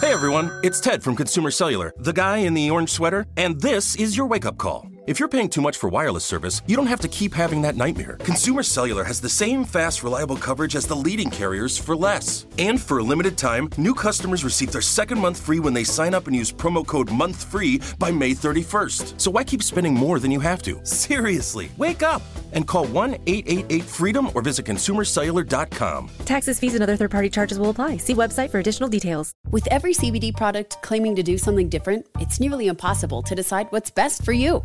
Hey 0.00 0.12
everyone, 0.12 0.50
it's 0.62 0.80
Ted 0.80 1.02
from 1.02 1.16
Consumer 1.16 1.50
Cellular, 1.50 1.92
the 1.98 2.12
guy 2.12 2.38
in 2.38 2.54
the 2.54 2.70
orange 2.70 2.90
sweater, 2.90 3.26
and 3.36 3.60
this 3.60 3.96
is 3.96 4.16
your 4.16 4.26
wake 4.26 4.46
up 4.46 4.56
call. 4.56 4.86
If 5.06 5.20
you're 5.20 5.28
paying 5.28 5.48
too 5.48 5.60
much 5.60 5.76
for 5.76 5.88
wireless 5.88 6.24
service, 6.24 6.62
you 6.66 6.74
don't 6.74 6.88
have 6.88 6.98
to 7.02 7.06
keep 7.06 7.32
having 7.32 7.62
that 7.62 7.76
nightmare. 7.76 8.16
Consumer 8.24 8.64
Cellular 8.64 9.04
has 9.04 9.20
the 9.20 9.28
same 9.28 9.64
fast, 9.64 10.02
reliable 10.02 10.36
coverage 10.36 10.74
as 10.74 10.84
the 10.84 10.96
leading 10.96 11.30
carriers 11.30 11.78
for 11.78 11.94
less. 11.94 12.44
And 12.58 12.82
for 12.82 12.98
a 12.98 13.04
limited 13.04 13.38
time, 13.38 13.70
new 13.78 13.94
customers 13.94 14.42
receive 14.42 14.72
their 14.72 14.80
second 14.80 15.20
month 15.20 15.38
free 15.40 15.60
when 15.60 15.74
they 15.74 15.84
sign 15.84 16.12
up 16.12 16.26
and 16.26 16.34
use 16.34 16.50
promo 16.50 16.84
code 16.84 17.06
MONTHFREE 17.06 18.00
by 18.00 18.10
May 18.10 18.30
31st. 18.30 19.20
So 19.20 19.30
why 19.30 19.44
keep 19.44 19.62
spending 19.62 19.94
more 19.94 20.18
than 20.18 20.32
you 20.32 20.40
have 20.40 20.60
to? 20.62 20.84
Seriously, 20.84 21.70
wake 21.76 22.02
up 22.02 22.20
and 22.52 22.66
call 22.66 22.86
1 22.86 23.14
888 23.26 23.84
freedom 23.84 24.28
or 24.34 24.42
visit 24.42 24.66
consumercellular.com. 24.66 26.10
Taxes, 26.24 26.58
fees, 26.58 26.74
and 26.74 26.82
other 26.82 26.96
third 26.96 27.12
party 27.12 27.30
charges 27.30 27.60
will 27.60 27.70
apply. 27.70 27.98
See 27.98 28.14
website 28.14 28.50
for 28.50 28.58
additional 28.58 28.88
details. 28.88 29.30
With 29.50 29.68
every 29.70 29.94
CBD 29.94 30.34
product 30.34 30.82
claiming 30.82 31.14
to 31.14 31.22
do 31.22 31.38
something 31.38 31.68
different, 31.68 32.06
it's 32.18 32.40
nearly 32.40 32.66
impossible 32.66 33.22
to 33.22 33.36
decide 33.36 33.68
what's 33.70 33.92
best 33.92 34.24
for 34.24 34.32
you. 34.32 34.64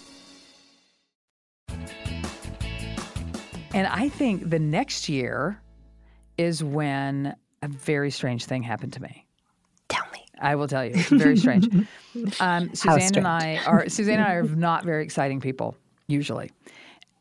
And 3.73 3.87
I 3.87 4.09
think 4.09 4.49
the 4.49 4.59
next 4.59 5.07
year 5.07 5.61
is 6.37 6.63
when 6.63 7.35
a 7.61 7.67
very 7.67 8.11
strange 8.11 8.45
thing 8.45 8.63
happened 8.63 8.93
to 8.93 9.01
me. 9.01 9.25
Tell 9.87 10.05
me. 10.11 10.25
I 10.41 10.55
will 10.55 10.67
tell 10.67 10.83
you. 10.83 10.91
It's 10.95 11.09
very 11.09 11.37
strange. 11.37 11.67
Um, 12.41 12.75
Suzanne 12.75 13.19
and 13.19 13.27
I 13.27 13.61
are 13.65 13.87
Suzanne 13.87 14.19
and 14.19 14.27
I 14.27 14.33
are 14.33 14.43
not 14.43 14.83
very 14.83 15.01
exciting 15.01 15.39
people 15.39 15.77
usually. 16.07 16.51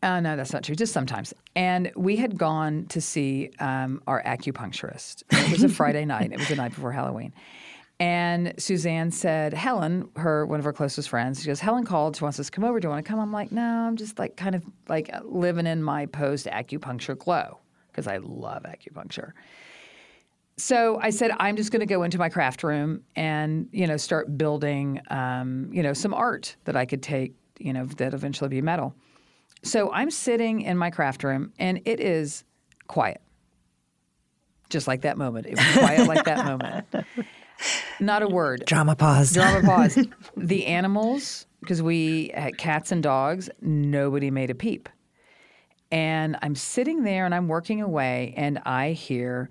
Uh, 0.03 0.19
no, 0.19 0.35
that's 0.35 0.53
not 0.53 0.65
true. 0.65 0.75
Just 0.75 0.93
sometimes. 0.93 1.33
And 1.55 1.93
we 1.95 2.17
had 2.17 2.37
gone 2.37 2.87
to 2.87 3.01
see 3.01 3.51
um, 3.61 4.03
our 4.09 4.21
acupuncturist. 4.25 5.23
It 5.31 5.53
was 5.53 5.63
a 5.63 5.69
Friday 5.81 6.05
night. 6.05 6.33
It 6.33 6.39
was 6.39 6.49
the 6.49 6.57
night 6.57 6.75
before 6.75 6.91
Halloween. 6.91 7.33
And 8.01 8.55
Suzanne 8.57 9.11
said, 9.11 9.53
Helen, 9.53 10.09
her 10.17 10.47
one 10.47 10.59
of 10.59 10.65
her 10.65 10.73
closest 10.73 11.11
friends, 11.11 11.43
she 11.43 11.47
goes, 11.47 11.61
Helen 11.61 11.85
called. 11.85 12.17
She 12.17 12.25
wants 12.25 12.41
us 12.41 12.47
to 12.47 12.53
come 12.53 12.65
over. 12.65 12.81
Do 12.81 12.87
you 12.87 12.91
want 12.91 13.05
to 13.05 13.09
come? 13.09 13.21
I'm 13.21 13.31
like, 13.31 13.53
no, 13.53 13.63
I'm 13.63 13.97
just 13.97 14.19
like 14.19 14.39
kind 14.39 14.55
of 14.55 14.65
like 14.89 15.11
living 15.23 15.67
in 15.67 15.83
my 15.83 16.07
post 16.07 16.47
acupuncture 16.47 17.17
glow 17.17 17.59
because 17.89 18.07
I 18.07 18.17
love 18.17 18.63
acupuncture. 18.63 19.33
So 20.57 20.99
I 21.01 21.11
said, 21.11 21.33
I'm 21.39 21.57
just 21.57 21.73
going 21.73 21.81
to 21.81 21.87
go 21.87 22.03
into 22.03 22.17
my 22.17 22.31
craft 22.31 22.63
room 22.63 23.03
and 23.17 23.69
you 23.71 23.87
know 23.87 23.99
start 23.99 24.39
building, 24.39 25.03
um, 25.11 25.69
you 25.71 25.83
know, 25.83 25.93
some 25.93 26.15
art 26.15 26.57
that 26.65 26.77
I 26.77 26.87
could 26.87 27.03
take, 27.03 27.35
you 27.59 27.75
know, 27.75 27.85
that 27.85 28.15
eventually 28.15 28.49
be 28.49 28.63
metal. 28.63 28.95
So 29.63 29.93
I'm 29.93 30.11
sitting 30.11 30.63
in 30.63 30.79
my 30.79 30.89
craft 30.89 31.23
room 31.23 31.53
and 31.59 31.83
it 31.85 32.01
is 32.01 32.45
quiet. 32.87 33.21
Just 34.71 34.87
like 34.87 35.03
that 35.03 35.19
moment. 35.19 35.47
It 35.47 35.57
was 35.59 35.73
quiet 35.73 36.09
like 36.09 36.25
that 36.25 36.47
moment. 36.47 36.87
Not 38.01 38.23
a 38.23 38.29
word. 38.29 38.65
Drama 38.67 38.97
pause. 38.97 39.33
Drama 39.33 39.67
pause. 39.67 39.99
the 40.37 40.67
animals, 40.67 41.47
because 41.61 41.83
we 41.83 42.31
had 42.35 42.57
cats 42.59 42.93
and 42.93 43.03
dogs, 43.03 43.51
nobody 43.61 44.31
made 44.31 44.51
a 44.51 44.55
peep. 44.55 44.89
And 45.93 46.37
I'm 46.43 46.55
sitting 46.55 47.03
there 47.03 47.25
and 47.25 47.35
I'm 47.35 47.49
working 47.49 47.83
away 47.83 48.35
and 48.37 48.61
I 48.65 48.93
hear 48.93 49.51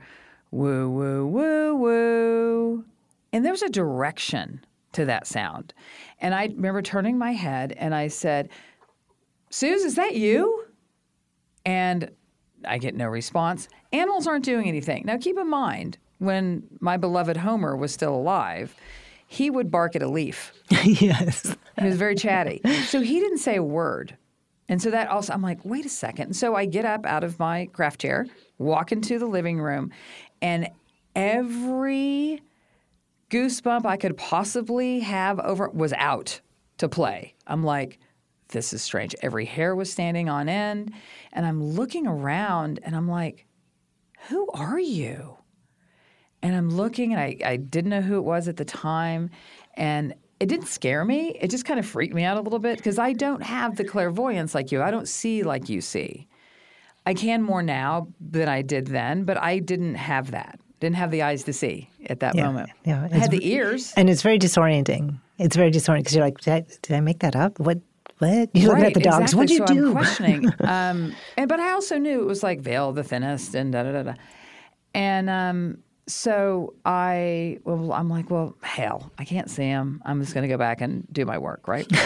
woo, 0.52 0.90
woo, 0.90 1.28
woo, 1.28 1.76
woo. 1.76 2.86
And 3.34 3.46
there's 3.46 3.62
a 3.62 3.70
direction 3.70 4.64
to 4.94 5.06
that 5.06 5.28
sound. 5.28 5.74
And 6.20 6.34
I 6.34 6.46
remember 6.46 6.82
turning 6.82 7.18
my 7.18 7.34
head 7.34 7.74
and 7.78 7.94
I 7.94 8.08
said, 8.08 8.50
Suze, 9.50 9.84
is 9.84 9.96
that 9.96 10.16
you? 10.16 10.66
And 11.66 12.12
I 12.66 12.78
get 12.78 12.96
no 12.96 13.08
response. 13.08 13.68
Animals 13.92 14.28
aren't 14.28 14.46
doing 14.46 14.68
anything. 14.68 15.04
Now, 15.06 15.18
keep 15.18 15.38
in 15.38 15.50
mind, 15.50 15.98
when 16.20 16.64
my 16.80 16.98
beloved 16.98 17.38
Homer 17.38 17.76
was 17.76 17.92
still 17.92 18.16
alive, 18.16 18.76
he 19.28 19.50
would 19.50 19.72
bark 19.72 19.96
at 19.96 20.02
a 20.02 20.08
leaf. 20.08 20.54
yes. 20.84 21.56
He 21.80 21.86
was 21.86 21.98
very 21.98 22.16
chatty. 22.16 22.62
So 22.86 23.02
he 23.02 23.20
didn't 23.20 23.40
say 23.40 23.56
a 23.56 23.64
word. 23.64 24.18
And 24.68 24.82
so 24.82 24.92
that 24.92 25.08
also, 25.08 25.34
I'm 25.34 25.42
like, 25.42 25.64
wait 25.66 25.86
a 25.86 25.90
second. 25.90 26.26
And 26.26 26.36
so 26.36 26.56
I 26.56 26.66
get 26.66 26.86
up 26.86 27.06
out 27.06 27.24
of 27.24 27.40
my 27.40 27.66
craft 27.68 28.02
chair, 28.02 28.28
walk 28.60 28.92
into 28.92 29.18
the 29.18 29.26
living 29.26 29.60
room, 29.60 29.92
and 30.42 30.70
every 31.16 32.42
goosebump 33.32 33.86
I 33.86 33.98
could 33.98 34.16
possibly 34.18 35.00
have 35.00 35.40
over 35.40 35.70
was 35.70 35.94
out 35.94 36.42
to 36.78 36.88
play. 36.88 37.36
I'm 37.48 37.64
like, 37.64 38.00
this 38.50 38.74
is 38.74 38.82
strange. 38.82 39.16
Every 39.22 39.46
hair 39.46 39.76
was 39.76 39.92
standing 39.92 40.30
on 40.30 40.50
end. 40.50 40.94
And 41.34 41.46
I'm 41.46 41.64
looking 41.64 42.08
around 42.08 42.80
and 42.84 42.96
I'm 42.96 43.08
like, 43.08 43.46
who 44.28 44.50
are 44.52 44.80
you? 44.80 45.38
And 46.42 46.56
I'm 46.56 46.70
looking 46.70 47.14
and 47.14 47.22
I, 47.22 47.38
I 47.44 47.56
didn't 47.58 47.90
know 47.92 48.02
who 48.02 48.18
it 48.18 48.24
was 48.24 48.48
at 48.48 48.58
the 48.58 48.66
time. 48.66 49.30
And 49.76 50.14
it 50.40 50.48
didn't 50.48 50.68
scare 50.68 51.04
me. 51.04 51.38
It 51.42 51.50
just 51.50 51.66
kind 51.66 51.80
of 51.80 51.86
freaked 51.86 52.14
me 52.14 52.24
out 52.24 52.38
a 52.38 52.42
little 52.42 52.60
bit 52.60 52.78
because 52.78 52.98
I 52.98 53.12
don't 53.14 53.42
have 53.44 53.76
the 53.76 53.84
clairvoyance 53.84 54.56
like 54.56 54.72
you. 54.72 54.82
I 54.82 54.90
don't 54.92 55.08
see 55.08 55.44
like 55.44 55.68
you 55.68 55.82
see. 55.82 56.28
I 57.06 57.14
can 57.14 57.42
more 57.42 57.62
now 57.62 58.08
than 58.22 58.48
I 58.48 58.62
did 58.62 58.88
then, 58.88 59.24
but 59.26 59.38
I 59.38 59.60
didn't 59.60 59.96
have 59.96 60.32
that. 60.32 60.60
Didn't 60.80 60.96
have 60.96 61.12
the 61.12 61.24
eyes 61.24 61.44
to 61.44 61.52
see 61.54 61.90
at 62.06 62.22
that 62.22 62.36
Yeah, 62.36 62.46
moment. 62.46 62.70
yeah, 62.86 63.08
I 63.12 63.18
had 63.18 63.32
the 63.32 63.46
ears. 63.52 63.94
And 63.98 64.10
it's 64.10 64.22
very 64.22 64.40
disorienting. 64.40 65.20
It's 65.38 65.58
very 65.58 65.72
disorienting 65.72 66.00
because 66.00 66.16
you're 66.16 66.24
like, 66.24 66.40
did 66.40 66.54
I, 66.54 66.66
did 66.82 66.96
I 66.96 67.02
make 67.02 67.20
that 67.20 67.36
up? 67.36 67.60
What? 67.60 67.80
What? 68.20 68.50
You're 68.54 68.70
looking 68.72 68.86
at 68.86 68.94
the 68.94 69.00
dogs. 69.00 69.34
exactly. 69.34 69.38
What'd 69.38 69.52
you 69.52 69.58
so 69.68 69.74
do? 69.74 69.88
I'm 69.88 69.92
questioning. 69.96 70.46
um, 70.62 71.16
and 71.38 71.48
but 71.50 71.60
I 71.62 71.72
also 71.72 71.98
knew 71.98 72.22
it 72.22 72.26
was 72.26 72.44
like 72.44 72.60
veil 72.60 72.92
the 72.92 73.04
thinnest 73.04 73.56
and 73.56 73.72
da 73.72 73.84
da 73.84 73.92
da 73.94 74.04
da. 74.04 74.14
And 74.94 75.30
um, 75.30 75.78
so 76.10 76.74
I, 76.86 77.60
well, 77.64 77.94
I'm 77.94 78.10
like, 78.10 78.30
well, 78.30 78.56
hell, 78.62 79.12
I 79.18 79.26
can't 79.26 79.50
see 79.50 79.64
him. 79.64 80.02
I'm 80.06 80.20
just 80.22 80.34
going 80.34 80.42
to 80.42 80.48
go 80.48 80.58
back 80.58 80.82
and 80.82 81.08
do 81.12 81.26
my 81.26 81.38
work, 81.38 81.68
right? 81.68 81.88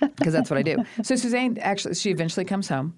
Because 0.00 0.34
that's 0.34 0.50
what 0.50 0.58
I 0.58 0.62
do. 0.62 0.84
So 1.02 1.16
Suzanne 1.16 1.56
actually, 1.62 1.94
she 1.94 2.10
eventually 2.10 2.44
comes 2.44 2.68
home. 2.68 2.94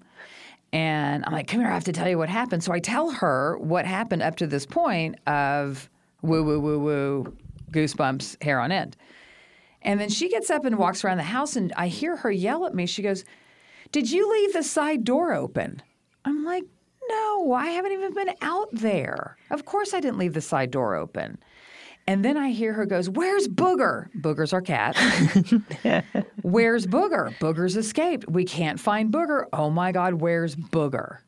And 0.73 1.23
I'm 1.25 1.31
like, 1.31 1.47
come 1.47 1.61
here, 1.61 1.69
I 1.69 1.73
have 1.73 1.85
to 1.85 1.93
tell 1.93 2.09
you 2.09 2.17
what 2.17 2.27
happened. 2.27 2.63
So 2.63 2.73
I 2.73 2.79
tell 2.79 3.11
her 3.11 3.57
what 3.59 3.85
happened 3.85 4.21
up 4.21 4.35
to 4.37 4.47
this 4.47 4.65
point 4.65 5.15
of 5.25 5.89
woo, 6.21 6.43
woo, 6.43 6.59
woo, 6.59 6.79
woo, 6.79 7.37
goosebumps, 7.71 8.43
hair 8.43 8.59
on 8.59 8.73
end. 8.73 8.97
And 9.83 10.01
then 10.01 10.09
she 10.09 10.27
gets 10.27 10.49
up 10.49 10.65
and 10.65 10.77
walks 10.77 11.05
around 11.05 11.17
the 11.17 11.23
house, 11.23 11.55
and 11.55 11.71
I 11.77 11.87
hear 11.87 12.17
her 12.17 12.31
yell 12.31 12.65
at 12.65 12.73
me. 12.73 12.85
She 12.87 13.01
goes, 13.01 13.23
Did 13.93 14.11
you 14.11 14.29
leave 14.31 14.51
the 14.51 14.63
side 14.63 15.05
door 15.05 15.33
open? 15.33 15.81
I'm 16.25 16.43
like, 16.43 16.65
No, 17.09 17.53
I 17.53 17.67
haven't 17.67 17.91
even 17.91 18.13
been 18.13 18.31
out 18.41 18.69
there. 18.71 19.37
Of 19.49 19.65
course 19.65 19.93
I 19.93 19.99
didn't 19.99 20.17
leave 20.17 20.33
the 20.33 20.41
side 20.41 20.71
door 20.71 20.95
open. 20.95 21.37
And 22.05 22.23
then 22.23 22.35
I 22.35 22.49
hear 22.49 22.73
her 22.73 22.85
goes, 22.85 23.09
Where's 23.09 23.47
Booger? 23.47 24.09
Booger's 24.19 24.51
our 24.53 24.61
cat. 24.61 24.97
Where's 26.41 26.85
Booger? 26.85 27.37
Booger's 27.37 27.77
escaped. 27.77 28.27
We 28.29 28.43
can't 28.43 28.79
find 28.79 29.11
Booger. 29.11 29.45
Oh 29.53 29.69
my 29.69 29.91
God, 29.91 30.15
where's 30.15 30.55
Booger? 30.55 31.19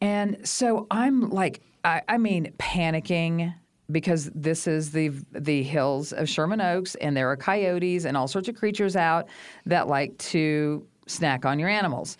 And 0.00 0.46
so 0.46 0.86
I'm 0.90 1.30
like, 1.30 1.62
I, 1.84 2.02
I 2.08 2.18
mean, 2.18 2.52
panicking 2.58 3.54
because 3.90 4.30
this 4.34 4.66
is 4.66 4.92
the 4.92 5.10
the 5.32 5.62
hills 5.62 6.12
of 6.12 6.28
Sherman 6.28 6.60
Oaks, 6.60 6.94
and 6.96 7.16
there 7.16 7.30
are 7.30 7.36
coyotes 7.36 8.04
and 8.04 8.16
all 8.16 8.28
sorts 8.28 8.48
of 8.48 8.56
creatures 8.56 8.96
out 8.96 9.28
that 9.66 9.88
like 9.88 10.16
to 10.18 10.86
snack 11.06 11.44
on 11.44 11.58
your 11.58 11.68
animals. 11.68 12.16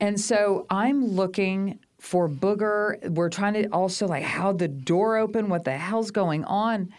And 0.00 0.20
so 0.20 0.66
I'm 0.70 1.06
looking 1.06 1.78
for 2.06 2.28
Booger. 2.28 3.10
We're 3.10 3.28
trying 3.28 3.54
to 3.54 3.66
also 3.70 4.06
like 4.06 4.22
how 4.22 4.52
the 4.52 4.68
door 4.68 5.16
open, 5.16 5.48
what 5.48 5.64
the 5.64 5.76
hell's 5.76 6.12
going 6.12 6.44
on. 6.44 6.94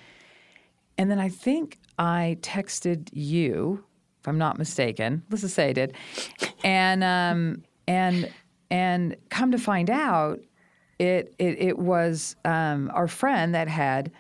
And 0.98 1.10
then 1.10 1.18
I 1.18 1.30
think 1.30 1.78
I 1.98 2.38
texted 2.42 3.08
you, 3.14 3.86
if 4.20 4.28
I'm 4.28 4.38
not 4.38 4.58
mistaken. 4.58 5.24
Let's 5.30 5.44
just 5.44 5.56
say 5.56 5.70
I 5.70 5.74
did. 5.74 5.96
And 6.64 7.06
um, 7.06 7.64
and 7.88 8.30
and 8.70 9.16
come 9.30 9.52
to 9.54 9.58
find 9.58 9.90
out, 9.90 10.42
it 11.00 11.34
it, 11.40 11.58
it 11.58 11.80
was 11.80 12.36
um, 12.44 12.92
our 12.94 13.08
friend 13.08 13.56
that 13.56 13.70
had, 13.70 14.12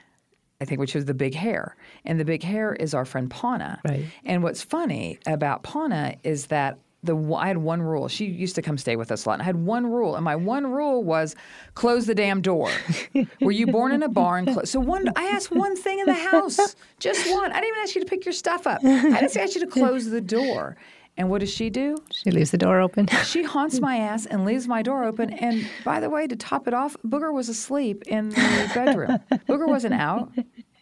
I 0.62 0.66
think, 0.66 0.80
which 0.80 0.96
was 0.96 1.04
the 1.04 1.14
big 1.14 1.36
hair, 1.36 1.76
and 2.06 2.18
the 2.18 2.26
big 2.26 2.44
hair 2.44 2.74
is 2.74 2.94
our 2.94 3.04
friend 3.04 3.30
Pauna. 3.30 3.80
Right. 3.84 4.06
And 4.24 4.42
what's 4.42 4.64
funny 4.64 5.20
about 5.26 5.64
Pauna 5.64 6.18
is 6.24 6.48
that 6.48 6.80
the 7.04 7.16
I 7.34 7.48
had 7.48 7.58
one 7.58 7.82
rule. 7.82 8.08
She 8.08 8.26
used 8.26 8.56
to 8.56 8.62
come 8.62 8.78
stay 8.78 8.96
with 8.96 9.12
us 9.12 9.26
a 9.26 9.30
lot. 9.30 9.34
And 9.34 9.42
I 9.44 9.46
had 9.46 9.56
one 9.56 9.86
rule, 9.88 10.16
and 10.16 10.26
my 10.26 10.36
one 10.36 10.68
rule 10.68 11.04
was 11.04 11.36
close 11.76 12.06
the 12.06 12.16
damn 12.16 12.42
door. 12.42 12.72
Were 13.42 13.52
you 13.52 13.68
born 13.68 13.92
in 13.92 14.04
a 14.04 14.10
barn? 14.10 14.66
So 14.66 14.80
one, 14.80 15.08
I 15.16 15.26
asked 15.26 15.52
one 15.52 15.76
thing 15.76 16.00
in 16.00 16.06
the 16.06 16.14
house, 16.14 16.76
just 17.00 17.30
one. 17.32 17.52
I 17.52 17.56
didn't 17.62 17.70
even 17.70 17.82
ask 17.82 17.96
you 17.96 18.02
to 18.02 18.08
pick 18.08 18.26
your 18.26 18.34
stuff 18.34 18.68
up. 18.68 18.82
I 18.84 19.22
just 19.22 19.38
asked 19.38 19.56
you 19.56 19.62
to 19.62 19.68
close 19.68 20.10
the 20.10 20.22
door. 20.22 20.78
And 21.20 21.32
what 21.32 21.40
does 21.40 21.52
she 21.52 21.72
do? 21.72 21.98
She 22.12 22.30
leaves 22.30 22.52
the 22.52 22.60
door 22.60 22.80
open. 22.80 23.08
She 23.24 23.42
haunts 23.44 23.80
my 23.80 23.98
ass 23.98 24.28
and 24.28 24.46
leaves 24.46 24.68
my 24.68 24.84
door 24.84 25.04
open. 25.04 25.34
And 25.34 25.68
by 25.84 26.00
the 26.00 26.10
way, 26.10 26.28
to 26.28 26.36
top 26.36 26.68
it 26.68 26.74
off, 26.74 26.96
Booger 27.06 27.34
was 27.34 27.50
asleep 27.50 28.04
in 28.08 28.30
the 28.30 28.72
bedroom. 28.74 29.18
Booger 29.50 29.68
wasn't 29.68 29.96
out. 29.96 30.32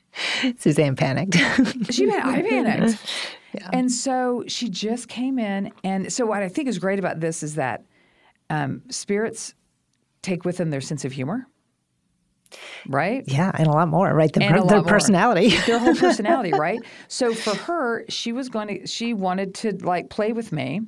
Suzanne 0.60 0.95
panicked. 0.95 1.36
She 1.91 2.10
I 2.12 2.41
panicked. 2.41 2.99
And 3.74 3.91
so 3.91 4.44
she 4.48 4.70
just 4.70 5.08
came 5.08 5.39
in. 5.39 5.72
And 5.84 6.12
so, 6.12 6.26
what 6.26 6.44
I 6.44 6.50
think 6.50 6.68
is 6.68 6.80
great 6.80 7.00
about 7.00 7.20
this 7.20 7.44
is 7.44 7.56
that 7.56 7.86
um, 8.50 8.82
spirits 8.89 9.54
take 10.22 10.46
with 10.46 10.58
them 10.58 10.70
their 10.70 10.82
sense 10.82 11.06
of 11.06 11.12
humor, 11.12 11.48
right? 12.88 13.24
yeah, 13.28 13.52
and 13.54 13.68
a 13.68 13.72
lot 13.72 13.88
more, 13.88 14.13
right? 14.13 14.32
The, 14.32 14.39
per- 14.39 14.63
their 14.63 14.78
more. 14.78 14.84
personality. 14.84 15.50
Their 15.65 15.80
whole 15.80 15.96
personality, 15.96 16.52
right? 16.58 16.80
So 17.08 17.34
for 17.34 17.56
her, 17.56 18.06
she 18.10 18.32
was 18.32 18.50
going 18.50 18.68
to, 18.68 18.88
she 18.88 19.13
wanted 19.13 19.54
to 19.56 19.78
like 19.86 20.10
play 20.10 20.34
with 20.34 20.52
me 20.52 20.82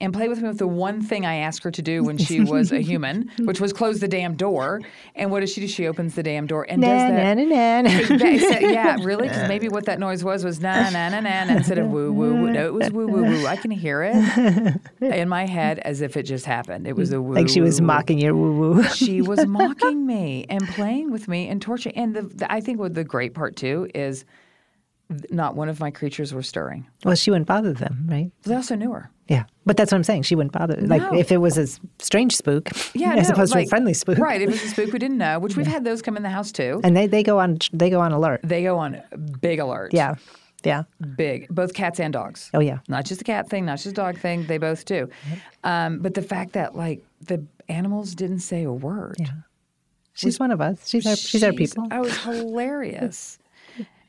and 0.00 0.14
play 0.14 0.28
with 0.28 0.40
me 0.40 0.48
with 0.48 0.58
the 0.58 0.66
one 0.66 1.02
thing 1.02 1.26
I 1.26 1.36
asked 1.36 1.62
her 1.64 1.70
to 1.70 1.82
do 1.82 2.02
when 2.02 2.16
she 2.16 2.40
was 2.44 2.72
a 2.72 2.80
human, 2.80 3.30
which 3.40 3.60
was 3.60 3.72
close 3.72 4.00
the 4.00 4.08
damn 4.08 4.34
door. 4.34 4.80
And 5.14 5.30
what 5.30 5.40
does 5.40 5.52
she 5.52 5.60
do? 5.60 5.68
She 5.68 5.86
opens 5.86 6.14
the 6.14 6.22
damn 6.22 6.46
door 6.46 6.66
and 6.68 6.80
na, 6.80 6.88
does 6.88 7.10
that. 7.10 7.36
na, 7.36 7.44
na, 7.44 7.82
na. 7.82 8.30
Exactly. 8.30 8.72
Yeah, 8.72 8.96
really? 9.02 9.28
Because 9.28 9.48
maybe 9.48 9.68
what 9.68 9.84
that 9.86 9.98
noise 9.98 10.24
was 10.24 10.44
was 10.44 10.60
na 10.60 10.90
na 10.90 11.08
na 11.08 11.20
na 11.20 11.52
instead 11.52 11.78
of 11.78 11.88
woo 11.88 12.12
woo 12.12 12.34
woo. 12.34 12.50
No, 12.50 12.66
it 12.66 12.72
was 12.74 12.90
woo 12.90 13.06
woo 13.06 13.22
woo. 13.22 13.46
I 13.46 13.56
can 13.56 13.70
hear 13.70 14.02
it 14.02 14.80
in 15.00 15.28
my 15.28 15.46
head 15.46 15.78
as 15.80 16.00
if 16.00 16.16
it 16.16 16.22
just 16.22 16.46
happened. 16.46 16.86
It 16.86 16.96
was 16.96 17.12
a 17.12 17.20
woo. 17.20 17.34
Like 17.34 17.48
she 17.48 17.60
was 17.60 17.80
woo, 17.80 17.86
mocking 17.86 18.18
your 18.18 18.34
woo 18.34 18.58
woo. 18.58 18.82
She 18.84 19.20
was 19.22 19.46
mocking 19.46 20.06
me 20.06 20.46
and 20.48 20.66
playing 20.68 21.10
with 21.10 21.28
me 21.28 21.48
and 21.48 21.60
torturing. 21.60 21.96
And 21.96 22.16
the, 22.16 22.22
the, 22.22 22.52
I 22.52 22.60
think 22.60 22.78
what 22.78 22.94
the 22.94 23.04
great 23.04 23.34
part 23.34 23.56
too 23.56 23.88
is 23.94 24.24
not 25.30 25.56
one 25.56 25.68
of 25.68 25.80
my 25.80 25.90
creatures 25.90 26.32
were 26.32 26.42
stirring. 26.42 26.86
Well, 27.04 27.14
she 27.14 27.30
wouldn't 27.30 27.48
bother 27.48 27.72
them, 27.72 28.06
right? 28.08 28.30
They 28.44 28.54
also 28.54 28.74
knew 28.74 28.92
her. 28.92 29.10
Yeah. 29.28 29.44
But 29.64 29.76
that's 29.76 29.92
what 29.92 29.96
I'm 29.96 30.04
saying. 30.04 30.22
She 30.22 30.34
wouldn't 30.34 30.52
bother. 30.52 30.76
Like 30.80 31.02
if 31.12 31.30
it 31.30 31.38
was 31.38 31.56
a 31.56 31.66
strange 32.02 32.34
spook 32.36 32.68
Yeah, 32.94 33.14
as 33.16 33.28
no, 33.28 33.34
opposed 33.34 33.52
to 33.52 33.60
a 33.60 33.66
friendly 33.66 33.94
spook. 33.94 34.18
Right. 34.18 34.42
If 34.42 34.48
it 34.48 34.52
was 34.52 34.64
a 34.64 34.68
spook 34.74 34.92
we 34.92 34.98
didn't 34.98 35.18
know, 35.18 35.38
which 35.38 35.56
we've 35.56 35.66
had 35.66 35.84
those 35.84 36.02
come 36.02 36.16
in 36.16 36.22
the 36.22 36.30
house 36.30 36.50
too. 36.52 36.80
And 36.82 36.96
they, 36.96 37.06
they 37.06 37.22
go 37.22 37.38
on 37.38 37.58
they 37.72 37.90
go 37.90 38.00
on 38.00 38.12
alert. 38.12 38.40
They 38.42 38.62
go 38.62 38.78
on 38.78 39.00
big 39.40 39.58
alert. 39.60 39.92
Yeah. 39.94 40.16
Yeah. 40.62 40.82
big, 41.16 41.48
both 41.48 41.72
cats 41.72 41.98
and 42.00 42.12
dogs. 42.12 42.50
Oh, 42.52 42.60
yeah. 42.60 42.80
Not 42.86 43.06
just 43.06 43.22
a 43.22 43.24
cat 43.24 43.48
thing, 43.48 43.64
not 43.64 43.76
just 43.76 43.86
a 43.86 43.92
dog 43.92 44.18
thing. 44.18 44.44
They 44.44 44.58
both 44.58 44.84
do. 44.84 45.08
Um, 45.64 46.00
but 46.00 46.12
the 46.12 46.20
fact 46.22 46.52
that 46.52 46.76
like 46.76 47.02
the 47.22 47.46
animals 47.68 48.14
didn't 48.14 48.40
say 48.40 48.64
a 48.64 48.72
word. 48.72 49.16
Yeah. 49.18 49.28
She's 50.12 50.38
one 50.38 50.50
of 50.50 50.60
us. 50.60 50.86
She's 50.86 51.06
our, 51.06 51.16
she's 51.16 51.42
our 51.42 51.52
people. 51.52 51.86
I 51.90 52.00
was 52.00 52.16
hilarious. 52.18 53.38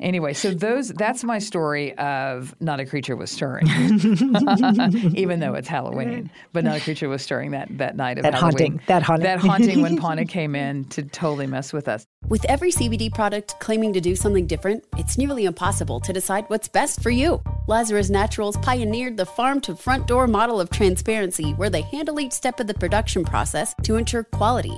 Anyway, 0.02 0.34
so 0.34 0.52
those 0.52 0.90
that's 0.90 1.24
my 1.24 1.38
story 1.40 1.96
of 1.98 2.56
not 2.60 2.80
a 2.80 2.86
creature 2.86 3.16
was 3.16 3.30
stirring, 3.30 3.68
even 5.16 5.40
though 5.40 5.54
it's 5.54 5.68
Halloween. 5.68 6.30
But 6.54 6.64
not 6.64 6.78
a 6.78 6.82
creature 6.82 7.08
was 7.08 7.22
stirring 7.22 7.52
that 7.52 7.68
that 7.78 7.96
night 7.96 8.18
of 8.18 8.24
That 8.24 8.34
Halloween. 8.34 8.80
haunting, 8.80 8.82
that 8.88 9.04
haunting. 9.04 9.24
That 9.24 9.40
haunting 9.40 9.82
when 9.82 9.98
Pauna 10.02 10.28
came 10.28 10.56
in 10.56 10.86
to 10.86 11.04
totally 11.04 11.48
mess 11.48 11.72
with 11.72 11.88
us. 11.88 12.06
With 12.30 12.44
every 12.46 12.72
CBD 12.72 13.14
product 13.14 13.60
claiming 13.60 13.94
to 13.94 14.02
do 14.02 14.16
something 14.16 14.48
different, 14.48 14.84
it's 14.98 15.18
nearly 15.18 15.46
impossible 15.46 16.00
to 16.02 16.14
decide 16.14 16.46
what's 16.48 16.68
best 16.68 17.02
for 17.02 17.10
you. 17.10 17.42
Lazarus 17.68 18.10
Naturals 18.10 18.58
pioneered 18.58 19.18
the 19.18 19.26
farm 19.26 19.62
to 19.62 19.76
front 19.76 20.08
door 20.08 20.28
model 20.28 20.60
of 20.60 20.70
transparency 20.70 21.52
where 21.54 21.70
they 21.70 21.82
handle 21.82 22.20
each 22.20 22.32
step 22.34 22.60
of 22.60 22.68
the 22.68 22.74
production 22.74 23.24
process 23.24 23.76
to 23.84 23.98
ensure 23.98 24.24
quality, 24.24 24.78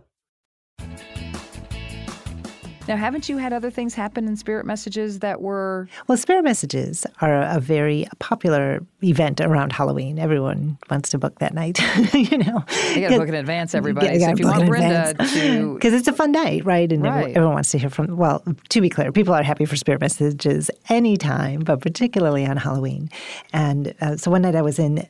Now, 2.87 2.97
haven't 2.97 3.29
you 3.29 3.37
had 3.37 3.53
other 3.53 3.69
things 3.69 3.93
happen 3.93 4.27
in 4.27 4.35
spirit 4.35 4.65
messages 4.65 5.19
that 5.19 5.39
were 5.41 5.87
Well, 6.07 6.17
spirit 6.17 6.43
messages 6.43 7.05
are 7.21 7.41
a 7.43 7.59
very 7.59 8.07
popular 8.19 8.83
event 9.03 9.39
around 9.39 9.71
Halloween. 9.71 10.17
Everyone 10.19 10.77
wants 10.89 11.09
to 11.11 11.17
book 11.19 11.39
that 11.39 11.53
night, 11.53 11.79
you 12.13 12.37
know. 12.39 12.65
you 12.93 13.01
got 13.01 13.09
to 13.11 13.17
book 13.19 13.27
in 13.29 13.35
advance, 13.35 13.75
everybody. 13.75 14.19
so 14.19 14.29
if 14.31 14.39
you 14.39 14.47
want 14.47 14.65
Brenda 14.67 15.13
to 15.13 15.73
because 15.75 15.93
it's 15.93 16.07
a 16.07 16.13
fun 16.13 16.31
night, 16.31 16.65
right? 16.65 16.91
And 16.91 17.05
everyone- 17.05 17.21
Right. 17.25 17.35
everyone 17.35 17.53
wants 17.53 17.71
to 17.71 17.77
hear 17.77 17.89
from. 17.89 18.17
Well, 18.17 18.43
to 18.69 18.81
be 18.81 18.89
clear, 18.89 19.11
people 19.11 19.33
are 19.33 19.43
happy 19.43 19.65
for 19.65 19.75
spirit 19.75 20.01
messages 20.01 20.71
anytime, 20.89 21.59
but 21.61 21.81
particularly 21.81 22.45
on 22.45 22.57
Halloween. 22.57 23.09
And 23.53 23.93
uh, 24.01 24.17
so 24.17 24.31
one 24.31 24.41
night 24.41 24.55
I 24.55 24.61
was 24.63 24.79
in 24.79 25.07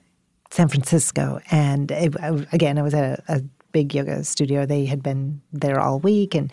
San 0.51 0.67
Francisco, 0.67 1.39
and 1.51 1.89
it, 1.89 2.15
I- 2.21 2.45
again, 2.51 2.77
I 2.77 2.81
was 2.81 2.93
at 2.93 3.19
a, 3.27 3.36
a 3.38 3.41
big 3.71 3.95
yoga 3.95 4.23
studio. 4.25 4.65
They 4.65 4.86
had 4.86 5.01
been 5.01 5.41
there 5.53 5.79
all 5.79 5.99
week, 5.99 6.36
and 6.36 6.51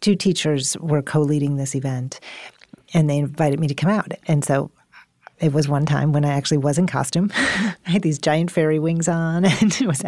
two 0.00 0.14
teachers 0.16 0.76
were 0.78 1.02
co-leading 1.02 1.56
this 1.56 1.74
event, 1.74 2.20
and 2.94 3.08
they 3.08 3.18
invited 3.18 3.60
me 3.60 3.68
to 3.68 3.74
come 3.74 3.90
out. 3.90 4.12
And 4.26 4.44
so 4.44 4.70
it 5.40 5.52
was 5.52 5.68
one 5.68 5.86
time 5.86 6.12
when 6.12 6.24
I 6.24 6.30
actually 6.32 6.58
was 6.58 6.78
in 6.78 6.86
costume. 6.86 7.30
I 7.36 7.74
had 7.84 8.02
these 8.02 8.18
giant 8.18 8.50
fairy 8.50 8.78
wings 8.78 9.08
on, 9.08 9.44
and 9.60 9.72
it 9.80 9.86
was 9.86 10.02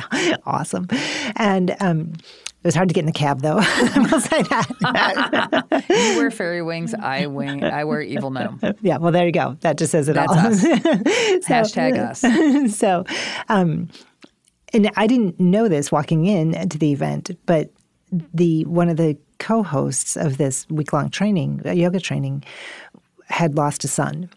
awesome. 0.46 0.88
And 1.36 1.74
um, 1.80 2.12
it 2.14 2.66
was 2.66 2.74
hard 2.74 2.88
to 2.88 2.94
get 2.94 3.00
in 3.00 3.06
the 3.06 3.12
cab, 3.12 3.40
though. 3.40 3.58
I 3.60 4.08
will 4.10 4.20
say 4.20 4.42
that. 4.42 5.84
you 5.88 6.16
wear 6.18 6.30
fairy 6.30 6.62
wings, 6.62 6.94
I 6.94 7.26
wing, 7.26 7.64
I 7.64 7.84
wear 7.84 8.00
evil 8.02 8.30
gnome. 8.30 8.60
yeah, 8.82 8.98
well, 8.98 9.10
there 9.12 9.26
you 9.26 9.32
go. 9.32 9.56
That 9.60 9.78
just 9.78 9.92
says 9.92 10.08
it 10.08 10.14
That's 10.14 10.32
all. 10.32 10.38
us. 10.38 10.60
So- 10.60 10.68
Hashtag 11.52 11.98
us. 11.98 12.76
so, 12.76 13.04
um, 13.48 13.88
and 14.74 14.90
I 14.96 15.06
didn't 15.06 15.38
know 15.40 15.68
this 15.68 15.90
walking 15.92 16.24
in 16.26 16.68
to 16.68 16.78
the 16.78 16.92
event, 16.92 17.30
but 17.46 17.70
the 18.32 18.64
one 18.66 18.88
of 18.88 18.96
the 18.96 19.18
co-hosts 19.48 20.16
of 20.16 20.36
this 20.36 20.66
week-long 20.70 21.10
training, 21.10 21.60
uh, 21.66 21.72
yoga 21.72 22.00
training, 22.00 22.44
had 23.26 23.56
lost 23.56 23.84
a 23.84 23.88
son, 23.88 24.28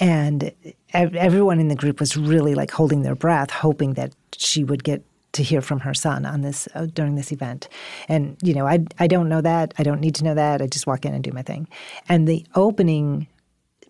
and 0.00 0.52
everyone 0.92 1.60
in 1.60 1.68
the 1.68 1.80
group 1.82 2.00
was 2.00 2.16
really 2.16 2.54
like 2.54 2.70
holding 2.70 3.02
their 3.02 3.14
breath, 3.14 3.50
hoping 3.50 3.94
that 3.94 4.12
she 4.36 4.64
would 4.64 4.82
get 4.84 5.02
to 5.32 5.42
hear 5.42 5.60
from 5.60 5.80
her 5.80 5.94
son 5.94 6.26
on 6.26 6.40
this 6.42 6.68
uh, 6.74 6.86
during 6.86 7.14
this 7.14 7.32
event. 7.32 7.68
And 8.08 8.36
you 8.42 8.54
know, 8.54 8.66
I 8.66 8.76
I 8.98 9.06
don't 9.06 9.28
know 9.28 9.42
that. 9.42 9.74
I 9.78 9.82
don't 9.82 10.00
need 10.00 10.14
to 10.16 10.24
know 10.24 10.34
that. 10.34 10.62
I 10.62 10.66
just 10.66 10.86
walk 10.86 11.04
in 11.04 11.14
and 11.14 11.22
do 11.22 11.32
my 11.32 11.42
thing. 11.42 11.68
And 12.08 12.26
the 12.26 12.44
opening 12.54 13.26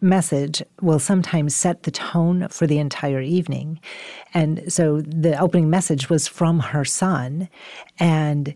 message 0.00 0.62
will 0.80 0.98
sometimes 0.98 1.54
set 1.54 1.82
the 1.82 1.90
tone 1.90 2.48
for 2.48 2.66
the 2.66 2.78
entire 2.78 3.20
evening. 3.20 3.80
And 4.34 4.72
so 4.72 5.00
the 5.00 5.38
opening 5.40 5.70
message 5.70 6.08
was 6.10 6.28
from 6.28 6.60
her 6.60 6.84
son 6.84 7.48
and 7.98 8.54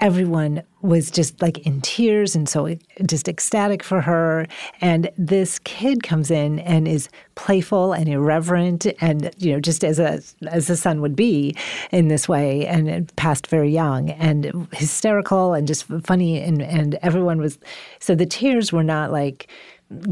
everyone 0.00 0.62
was 0.80 1.10
just 1.10 1.40
like 1.42 1.58
in 1.58 1.80
tears 1.82 2.34
and 2.34 2.48
so 2.48 2.74
just 3.06 3.28
ecstatic 3.28 3.82
for 3.82 4.00
her. 4.00 4.46
And 4.80 5.10
this 5.18 5.58
kid 5.60 6.02
comes 6.02 6.30
in 6.30 6.58
and 6.60 6.88
is 6.88 7.08
playful 7.34 7.92
and 7.92 8.08
irreverent 8.08 8.86
and 9.00 9.30
you 9.38 9.52
know 9.52 9.60
just 9.60 9.84
as 9.84 9.98
a 9.98 10.20
as 10.48 10.68
a 10.68 10.76
son 10.76 11.00
would 11.00 11.14
be 11.14 11.54
in 11.90 12.08
this 12.08 12.28
way 12.28 12.66
and 12.66 12.90
uh, 12.90 13.12
passed 13.16 13.46
very 13.46 13.70
young 13.70 14.10
and 14.10 14.68
hysterical 14.72 15.54
and 15.54 15.66
just 15.66 15.84
funny 16.04 16.40
and 16.40 16.60
and 16.62 16.96
everyone 17.02 17.38
was 17.38 17.58
so 17.98 18.14
the 18.14 18.26
tears 18.26 18.72
were 18.72 18.84
not 18.84 19.12
like 19.12 19.48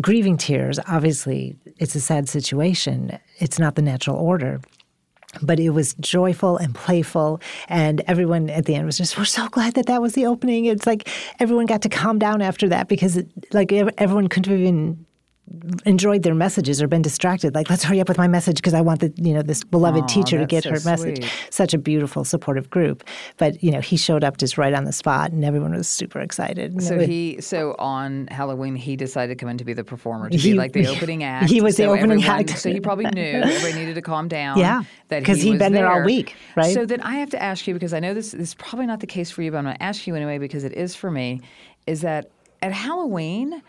grieving 0.01 0.37
tears. 0.37 0.79
Obviously 0.88 1.57
it's 1.79 1.94
a 1.94 2.01
sad 2.01 2.29
situation. 2.29 3.18
It's 3.38 3.59
not 3.59 3.74
the 3.74 3.83
natural 3.83 4.16
order 4.16 4.61
but 5.42 5.60
it 5.60 5.70
was 5.70 5.94
joyful 5.94 6.56
and 6.56 6.74
playful 6.74 7.40
and 7.68 8.02
everyone 8.06 8.48
at 8.50 8.64
the 8.64 8.74
end 8.74 8.86
was 8.86 8.96
just 8.96 9.18
we're 9.18 9.24
so 9.24 9.48
glad 9.48 9.74
that 9.74 9.86
that 9.86 10.00
was 10.00 10.14
the 10.14 10.26
opening. 10.26 10.64
It's 10.64 10.86
like 10.86 11.08
everyone 11.38 11.66
got 11.66 11.82
to 11.82 11.88
calm 11.88 12.18
down 12.18 12.40
after 12.40 12.68
that 12.68 12.88
because 12.88 13.16
it, 13.16 13.28
like 13.52 13.72
everyone 13.72 14.28
couldn't 14.28 14.50
have 14.50 14.60
even 14.60 15.04
enjoyed 15.87 16.22
their 16.22 16.34
messages 16.34 16.80
or 16.82 16.88
been 16.88 17.02
distracted. 17.02 17.54
Like, 17.54 17.70
let's 17.70 17.82
hurry 17.84 18.00
up 18.00 18.08
with 18.08 18.18
my 18.18 18.28
message 18.28 18.56
because 18.56 18.74
I 18.74 18.80
want 18.80 19.00
the 19.00 19.12
you 19.16 19.32
know 19.34 19.42
this 19.42 19.64
beloved 19.64 20.08
teacher 20.08 20.38
to 20.38 20.46
get 20.46 20.64
so 20.64 20.70
her 20.70 20.80
message. 20.84 21.30
Such 21.50 21.74
a 21.74 21.78
beautiful, 21.78 22.24
supportive 22.24 22.70
group. 22.70 23.04
But 23.37 23.62
you 23.62 23.70
know, 23.70 23.80
he 23.80 23.96
showed 23.96 24.24
up 24.24 24.37
just 24.37 24.58
right 24.58 24.74
on 24.74 24.84
the 24.84 24.92
spot, 24.92 25.32
and 25.32 25.44
everyone 25.44 25.72
was 25.74 25.88
super 25.88 26.20
excited. 26.20 26.82
So 26.82 26.96
was- 26.96 27.06
he, 27.06 27.40
so 27.40 27.74
on 27.78 28.26
Halloween, 28.28 28.76
he 28.76 28.96
decided 28.96 29.37
to 29.38 29.40
come 29.40 29.48
in 29.48 29.58
to 29.58 29.64
be 29.64 29.72
the 29.72 29.84
performer, 29.84 30.28
to 30.30 30.37
He- 30.37 30.52
be 30.52 30.58
like 30.58 30.72
the 30.72 30.87
opening 30.94 31.22
act. 31.24 31.48
he 31.50 31.61
was 31.61 31.76
the 31.76 31.84
opening 31.84 32.22
everyone- 32.22 32.40
act. 32.40 32.58
So 32.58 32.70
he 32.70 32.80
probably 32.80 33.06
knew 33.06 33.22
everybody 33.42 33.74
needed 33.74 33.94
to 33.94 34.02
calm 34.02 34.28
down. 34.28 34.58
Yeah, 34.58 34.82
that 35.08 35.24
'cause 35.24 35.38
he 35.38 35.44
he'd 35.44 35.50
was 35.52 35.58
been 35.61 35.72
there 35.72 35.90
all 35.90 36.02
week, 36.04 36.34
right? 36.56 36.74
So 36.74 36.84
then 36.87 37.00
I 37.02 37.14
have 37.16 37.30
to 37.30 37.42
ask 37.42 37.66
you 37.66 37.74
because 37.74 37.92
I 37.94 38.00
know 38.00 38.14
this, 38.14 38.32
this 38.32 38.48
is 38.48 38.54
probably 38.54 38.87
not 38.87 39.00
the 39.00 39.06
case 39.06 39.30
for 39.30 39.42
you, 39.42 39.50
but 39.50 39.58
I'm 39.58 39.64
going 39.64 39.76
to 39.76 39.82
ask 39.82 40.06
you 40.06 40.14
anyway 40.14 40.38
because 40.38 40.64
it 40.64 40.72
is 40.72 40.94
for 40.94 41.11
me. 41.11 41.40
Is 41.87 42.02
that 42.02 42.30
at 42.62 42.72
Halloween? 42.72 43.62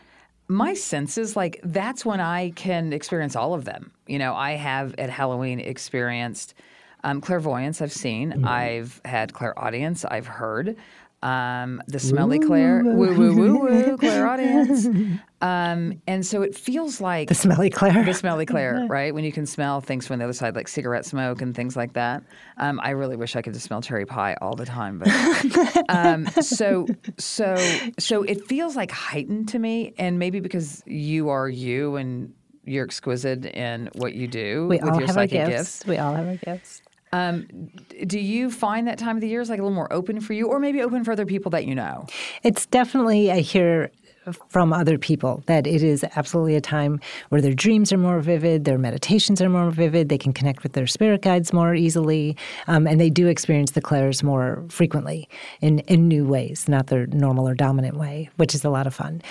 My 0.49 0.73
sense 0.73 1.19
is 1.19 1.35
like 1.35 1.59
that's 1.63 2.03
when 2.03 2.19
I 2.19 2.49
can 2.51 2.91
experience 2.91 3.35
all 3.35 3.53
of 3.53 3.65
them. 3.65 3.91
You 4.07 4.17
know, 4.17 4.33
I 4.33 4.53
have 4.53 4.95
at 4.97 5.11
Halloween 5.11 5.59
experienced 5.59 6.55
um, 7.03 7.21
clairvoyance. 7.21 7.81
I've 7.81 7.93
seen. 7.93 8.31
Mm-hmm. 8.31 8.47
I've 8.47 8.99
had 9.05 9.33
clairaudience. 9.33 10.05
I've 10.05 10.25
heard. 10.25 10.75
Um, 11.21 11.81
the 11.87 11.99
smelly 11.99 12.39
clair, 12.39 12.81
woo 12.83 13.13
woo 13.13 13.35
woo 13.35 13.57
woo, 13.59 13.97
clairaudience. 13.97 14.87
Um, 15.41 16.01
and 16.05 16.25
so 16.25 16.41
it 16.41 16.53
feels 16.53 16.99
like 16.99 17.29
the 17.29 17.33
smelly 17.33 17.69
Claire. 17.69 18.03
the 18.03 18.13
smelly 18.13 18.45
Claire, 18.45 18.85
right? 18.89 19.13
When 19.13 19.23
you 19.23 19.31
can 19.31 19.45
smell 19.45 19.79
things 19.79 20.05
from 20.05 20.19
the 20.19 20.25
other 20.25 20.33
side, 20.33 20.53
like 20.53 20.67
cigarette 20.67 21.05
smoke 21.05 21.41
and 21.41 21.55
things 21.55 21.77
like 21.77 21.93
that. 21.93 22.23
Um, 22.57 22.79
I 22.83 22.89
really 22.89 23.15
wish 23.15 23.37
I 23.37 23.41
could 23.41 23.53
just 23.53 23.65
smell 23.65 23.81
cherry 23.81 24.05
pie 24.05 24.35
all 24.41 24.55
the 24.55 24.65
time. 24.65 24.99
But 24.99 25.85
um, 25.89 26.27
so, 26.41 26.87
so, 27.17 27.55
so 27.97 28.23
it 28.23 28.47
feels 28.47 28.75
like 28.75 28.91
heightened 28.91 29.47
to 29.49 29.59
me, 29.59 29.93
and 29.97 30.19
maybe 30.19 30.41
because 30.41 30.83
you 30.85 31.29
are 31.29 31.47
you 31.47 31.95
and 31.95 32.33
you're 32.65 32.83
exquisite 32.83 33.45
in 33.45 33.89
what 33.95 34.13
you 34.13 34.27
do 34.27 34.67
we 34.67 34.75
with 34.75 34.83
all 34.83 34.99
your 34.99 35.07
have 35.07 35.17
our 35.17 35.23
psychic 35.23 35.47
gifts. 35.47 35.85
We 35.85 35.97
all 35.97 36.15
have 36.15 36.27
our 36.27 36.35
gifts. 36.35 36.81
Do 37.11 38.19
you 38.19 38.51
find 38.51 38.87
that 38.87 38.97
time 38.97 39.17
of 39.17 39.21
the 39.21 39.27
year 39.27 39.41
is 39.41 39.49
like 39.49 39.59
a 39.59 39.63
little 39.63 39.75
more 39.75 39.91
open 39.91 40.21
for 40.21 40.33
you, 40.33 40.47
or 40.47 40.59
maybe 40.59 40.81
open 40.81 41.03
for 41.03 41.11
other 41.11 41.25
people 41.25 41.49
that 41.51 41.65
you 41.65 41.75
know? 41.75 42.05
It's 42.43 42.65
definitely, 42.67 43.31
I 43.31 43.39
hear 43.39 43.91
from 44.49 44.73
other 44.73 44.97
people 44.97 45.43
that 45.47 45.65
it 45.65 45.81
is 45.81 46.03
absolutely 46.15 46.55
a 46.55 46.61
time 46.61 46.99
where 47.29 47.41
their 47.41 47.53
dreams 47.53 47.91
are 47.91 47.97
more 47.97 48.19
vivid, 48.19 48.65
their 48.65 48.77
meditations 48.77 49.41
are 49.41 49.49
more 49.49 49.71
vivid, 49.71 50.09
they 50.09 50.17
can 50.17 50.33
connect 50.33 50.61
with 50.61 50.73
their 50.73 50.85
spirit 50.85 51.21
guides 51.21 51.51
more 51.51 51.73
easily, 51.73 52.37
um, 52.67 52.85
and 52.85 52.99
they 52.99 53.09
do 53.09 53.27
experience 53.27 53.71
the 53.71 53.81
clairs 53.81 54.21
more 54.21 54.63
frequently 54.69 55.27
in, 55.61 55.79
in 55.79 56.07
new 56.07 56.25
ways, 56.25 56.67
not 56.67 56.87
their 56.87 57.07
normal 57.07 57.47
or 57.47 57.55
dominant 57.55 57.97
way, 57.97 58.29
which 58.35 58.53
is 58.53 58.63
a 58.63 58.69
lot 58.69 58.85
of 58.85 58.93
fun. 58.93 59.21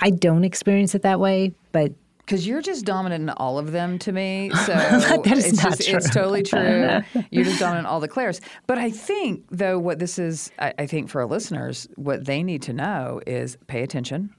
I 0.00 0.10
don't 0.10 0.44
experience 0.44 0.94
it 0.94 1.02
that 1.02 1.20
way, 1.20 1.52
but 1.72 1.92
Because 2.26 2.44
you're 2.46 2.60
just 2.60 2.84
dominant 2.84 3.22
in 3.22 3.30
all 3.30 3.56
of 3.58 3.70
them 3.72 3.98
to 4.00 4.10
me. 4.12 4.50
So 4.66 4.72
That 4.72 5.26
is 5.38 5.46
it's 5.46 5.62
not 5.62 5.76
just, 5.76 5.88
It's 5.88 6.10
totally 6.10 6.42
true. 6.52 7.00
You're 7.30 7.44
just 7.44 7.60
dominant 7.60 7.86
in 7.86 7.86
all 7.86 8.00
the 8.00 8.08
clairs. 8.08 8.40
But 8.66 8.78
I 8.78 8.90
think, 8.90 9.44
though, 9.50 9.78
what 9.78 10.00
this 10.00 10.18
is, 10.18 10.50
I, 10.58 10.74
I 10.76 10.86
think 10.86 11.08
for 11.08 11.20
our 11.20 11.26
listeners, 11.28 11.86
what 11.94 12.24
they 12.24 12.42
need 12.42 12.62
to 12.62 12.72
know 12.72 13.20
is 13.28 13.56
pay 13.68 13.82
attention. 13.82 14.30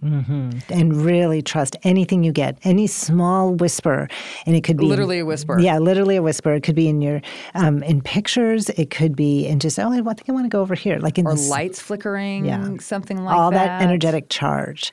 and 0.69 0.95
really 0.97 1.41
trust 1.41 1.77
anything 1.83 2.23
you 2.25 2.33
get, 2.33 2.57
any 2.63 2.87
small 2.87 3.53
whisper, 3.55 4.09
and 4.45 4.55
it 4.55 4.63
could 4.65 4.75
be 4.77 4.85
Literally 4.85 5.19
a 5.19 5.25
whisper. 5.25 5.57
Yeah, 5.59 5.79
literally 5.79 6.17
a 6.17 6.21
whisper. 6.21 6.53
It 6.53 6.63
could 6.63 6.75
be 6.75 6.89
in 6.89 7.01
your 7.01 7.21
um, 7.55 7.81
in 7.83 8.01
pictures. 8.01 8.69
It 8.71 8.89
could 8.89 9.15
be 9.15 9.47
in 9.47 9.59
just 9.59 9.79
oh, 9.79 9.89
I 9.91 9.95
think 10.13 10.29
I 10.29 10.33
want 10.33 10.45
to 10.45 10.49
go 10.49 10.59
over 10.61 10.75
here, 10.75 10.99
like 10.99 11.17
in 11.17 11.25
Or 11.25 11.35
the 11.35 11.41
lights 11.43 11.79
flickering, 11.81 12.45
Yeah. 12.45 12.75
something 12.79 13.23
like 13.23 13.35
all 13.35 13.51
that. 13.51 13.57
All 13.59 13.67
that 13.79 13.81
energetic 13.81 14.29
charge. 14.29 14.91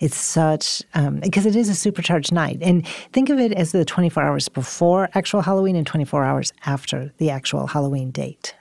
It's 0.00 0.16
such 0.16 0.82
um, 0.94 1.16
because 1.20 1.46
it 1.46 1.56
is 1.56 1.68
a 1.68 1.74
supercharged 1.74 2.32
night, 2.36 2.58
and 2.62 2.86
think 3.12 3.28
of 3.30 3.38
it 3.40 3.52
as 3.52 3.72
the 3.72 3.84
24 3.84 4.22
hours 4.22 4.48
before 4.48 5.08
actual 5.14 5.40
Halloween 5.40 5.74
and 5.74 5.86
24 5.86 6.22
hours 6.24 6.52
after 6.64 7.12
the 7.18 7.30
actual 7.30 7.66
Halloween 7.66 8.12
date. 8.12 8.54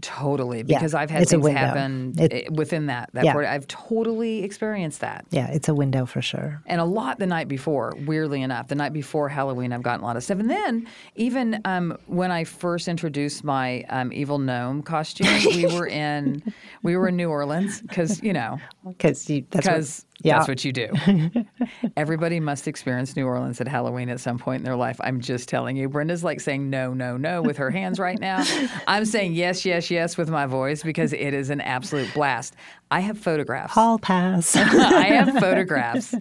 Totally, 0.00 0.62
because 0.62 0.94
I've 0.94 1.10
had 1.10 1.28
things 1.28 1.48
happen 1.48 2.14
It- 2.16 2.32
eh, 2.32 2.42
within 2.52 2.86
that. 2.86 3.10
that 3.14 3.24
Yeah. 3.24 3.32
40 3.32 3.48
I've 3.48 3.66
totally 3.66 4.44
experienced 4.44 5.00
that. 5.00 5.24
Yeah, 5.30 5.48
it's 5.48 5.68
a 5.68 5.74
window 5.74 6.06
for 6.06 6.22
sure. 6.22 6.62
and 6.66 6.80
a 6.80 6.84
lot 6.84 7.18
the 7.18 7.26
night 7.26 7.48
before. 7.48 7.94
Weirdly 8.06 8.42
enough, 8.42 8.68
the 8.68 8.76
night 8.76 8.92
before 8.92 9.28
Halloween, 9.28 9.72
I've 9.72 9.82
gotten 9.82 10.02
a 10.04 10.06
lot 10.06 10.16
of 10.16 10.22
stuff. 10.22 10.38
And 10.38 10.48
then 10.48 10.86
even 11.16 11.60
um, 11.64 11.98
when 12.06 12.30
I 12.30 12.44
first 12.44 12.86
introduced 12.86 13.42
my 13.42 13.82
um, 13.88 14.12
evil 14.12 14.38
gnome 14.38 14.82
costume, 14.84 15.26
we 15.46 15.66
were 15.74 15.88
in 15.88 16.44
we 16.84 16.96
were 16.96 17.08
in 17.08 17.16
New 17.16 17.28
Orleans 17.30 17.82
because 17.82 18.22
you 18.22 18.32
know 18.32 18.60
Because 18.86 19.24
that's 19.26 19.50
because 19.50 20.06
yeah. 20.22 20.36
that's 20.36 20.48
what 20.48 20.64
you 20.64 20.72
do. 20.72 20.88
Everybody 21.96 22.40
must 22.40 22.66
experience 22.66 23.14
New 23.14 23.26
Orleans 23.26 23.60
at 23.60 23.68
Halloween 23.68 24.08
at 24.08 24.18
some 24.18 24.38
point 24.38 24.60
in 24.60 24.64
their 24.64 24.76
life. 24.76 25.00
I'm 25.02 25.20
just 25.20 25.48
telling 25.48 25.76
you. 25.76 25.88
Brenda's 25.88 26.24
like 26.24 26.40
saying 26.40 26.68
no, 26.68 26.92
no, 26.92 27.16
no 27.16 27.40
with 27.40 27.56
her 27.58 27.70
hands 27.70 28.00
right 28.00 28.18
now. 28.18 28.44
I'm 28.88 29.04
saying 29.04 29.34
yes, 29.34 29.64
yes, 29.64 29.90
yes 29.90 30.16
with 30.16 30.28
my 30.28 30.46
voice 30.46 30.82
because 30.82 31.12
it 31.12 31.34
is 31.34 31.50
an 31.50 31.60
absolute 31.60 32.12
blast. 32.14 32.56
I 32.90 33.00
have 33.00 33.18
photographs. 33.18 33.74
Hall 33.74 33.98
pass. 33.98 34.56
I 34.56 35.04
have 35.04 35.38
photographs 35.38 36.14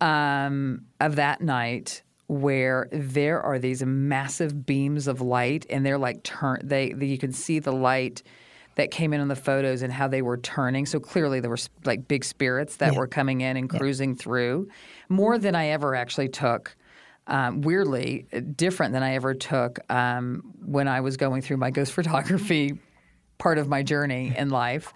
um, 0.00 0.84
of 1.00 1.16
that 1.16 1.40
night 1.40 2.02
where 2.26 2.88
there 2.90 3.40
are 3.40 3.58
these 3.58 3.84
massive 3.84 4.66
beams 4.66 5.06
of 5.06 5.20
light, 5.20 5.66
and 5.70 5.86
they're 5.86 5.98
like 5.98 6.24
turn. 6.24 6.60
They, 6.64 6.92
they 6.92 7.06
you 7.06 7.18
can 7.18 7.32
see 7.32 7.60
the 7.60 7.72
light 7.72 8.22
that 8.76 8.90
came 8.90 9.12
in 9.12 9.20
on 9.20 9.28
the 9.28 9.36
photos 9.36 9.82
and 9.82 9.92
how 9.92 10.08
they 10.08 10.22
were 10.22 10.38
turning. 10.38 10.86
So 10.86 10.98
clearly 10.98 11.40
there 11.40 11.50
were 11.50 11.58
like 11.84 12.08
big 12.08 12.24
spirits 12.24 12.76
that 12.76 12.94
were 12.94 13.06
coming 13.06 13.40
in 13.42 13.56
and 13.56 13.68
cruising 13.68 14.16
through, 14.16 14.68
more 15.08 15.38
than 15.38 15.54
I 15.54 15.68
ever 15.68 15.94
actually 15.94 16.28
took. 16.28 16.74
Um, 17.28 17.60
weirdly, 17.60 18.26
uh, 18.32 18.40
different 18.56 18.92
than 18.92 19.02
I 19.04 19.14
ever 19.14 19.32
took 19.32 19.78
um, 19.90 20.42
when 20.64 20.88
I 20.88 21.00
was 21.00 21.16
going 21.16 21.40
through 21.40 21.58
my 21.58 21.70
ghost 21.70 21.92
photography 21.94 22.78
part 23.38 23.58
of 23.58 23.68
my 23.68 23.82
journey 23.82 24.34
in 24.36 24.50
life, 24.50 24.92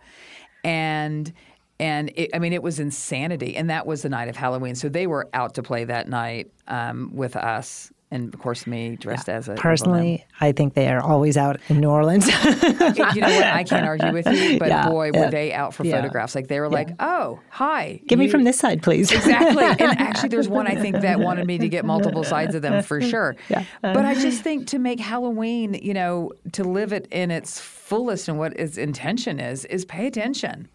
and 0.65 1.33
and 1.79 2.11
it, 2.17 2.31
I 2.35 2.41
mean 2.41 2.53
it 2.53 2.63
was 2.63 2.81
insanity, 2.81 3.57
and 3.57 3.71
that 3.71 3.87
was 3.87 4.03
the 4.03 4.09
night 4.09 4.29
of 4.29 4.37
Halloween. 4.37 4.75
So 4.75 4.89
they 4.89 5.07
were 5.07 5.29
out 5.35 5.55
to 5.55 5.63
play 5.63 5.85
that 5.85 6.09
night 6.09 6.51
um, 6.67 7.11
with 7.15 7.37
us, 7.37 7.93
and 8.11 8.33
of 8.33 8.41
course 8.41 8.67
me 8.67 8.97
dressed 8.97 9.29
as 9.29 9.49
a 9.49 9.55
Personally, 9.55 10.25
I 10.41 10.53
think 10.53 10.75
they 10.75 10.89
are 10.89 11.01
always 11.01 11.37
out 11.37 11.59
in 11.69 11.81
New 11.81 11.89
Orleans. 11.91 12.27
you 12.29 12.33
know 12.35 13.29
what? 13.29 13.45
I 13.45 13.65
can't 13.65 13.85
argue 13.87 14.13
with 14.13 14.27
you, 14.27 14.59
but 14.59 14.69
Yeah, 14.69 14.89
boy, 14.89 15.11
yeah. 15.13 15.25
were 15.25 15.31
they 15.31 15.53
out 15.53 15.75
for 15.75 15.85
Yeah. 15.85 15.97
photographs! 15.97 16.35
Like 16.35 16.49
they 16.49 16.61
were 16.61 16.69
like, 16.69 16.91
"Oh, 17.01 17.41
hi, 17.51 18.01
Give 18.07 18.19
me 18.19 18.29
from 18.29 18.45
this 18.45 18.59
side, 18.59 18.83
please. 18.83 19.11
Exactly. 19.13 19.65
And 19.87 19.99
actually, 20.01 20.29
there's 20.31 20.49
one 20.49 20.67
I 20.67 20.77
think 20.77 21.01
that 21.01 21.19
wanted 21.21 21.47
me 21.47 21.59
to 21.59 21.69
get 21.69 21.85
multiple 21.85 22.23
sides 22.25 22.55
of 22.55 22.63
them 22.63 22.83
for 22.83 23.01
sure. 23.01 23.37
Yeah. 23.49 23.65
But 23.83 24.05
I 24.05 24.15
just 24.15 24.43
think 24.43 24.67
to 24.69 24.79
make 24.79 25.01
Halloween, 25.01 25.75
you 25.75 25.95
know, 25.95 26.33
to 26.53 26.65
live 26.65 26.93
it 26.93 27.07
in 27.11 27.31
its 27.31 27.61
fullest 27.61 28.29
and 28.29 28.39
what 28.39 28.53
its 28.59 28.77
intention 28.79 29.39
is, 29.41 29.65
is 29.67 29.85
pay 29.85 30.07
attention. 30.07 30.69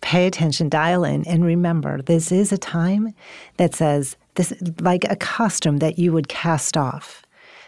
Pay 0.00 0.26
attention, 0.26 0.68
dial 0.68 1.04
in, 1.04 1.26
and 1.26 1.44
remember 1.44 2.02
this 2.02 2.30
is 2.32 2.52
a 2.52 2.58
time 2.58 3.14
that 3.56 3.74
says 3.74 4.16
this 4.34 4.52
like 4.80 5.04
a 5.10 5.16
costume 5.16 5.78
that 5.78 5.98
you 5.98 6.12
would 6.12 6.28
cast 6.28 6.76
off. 6.76 7.22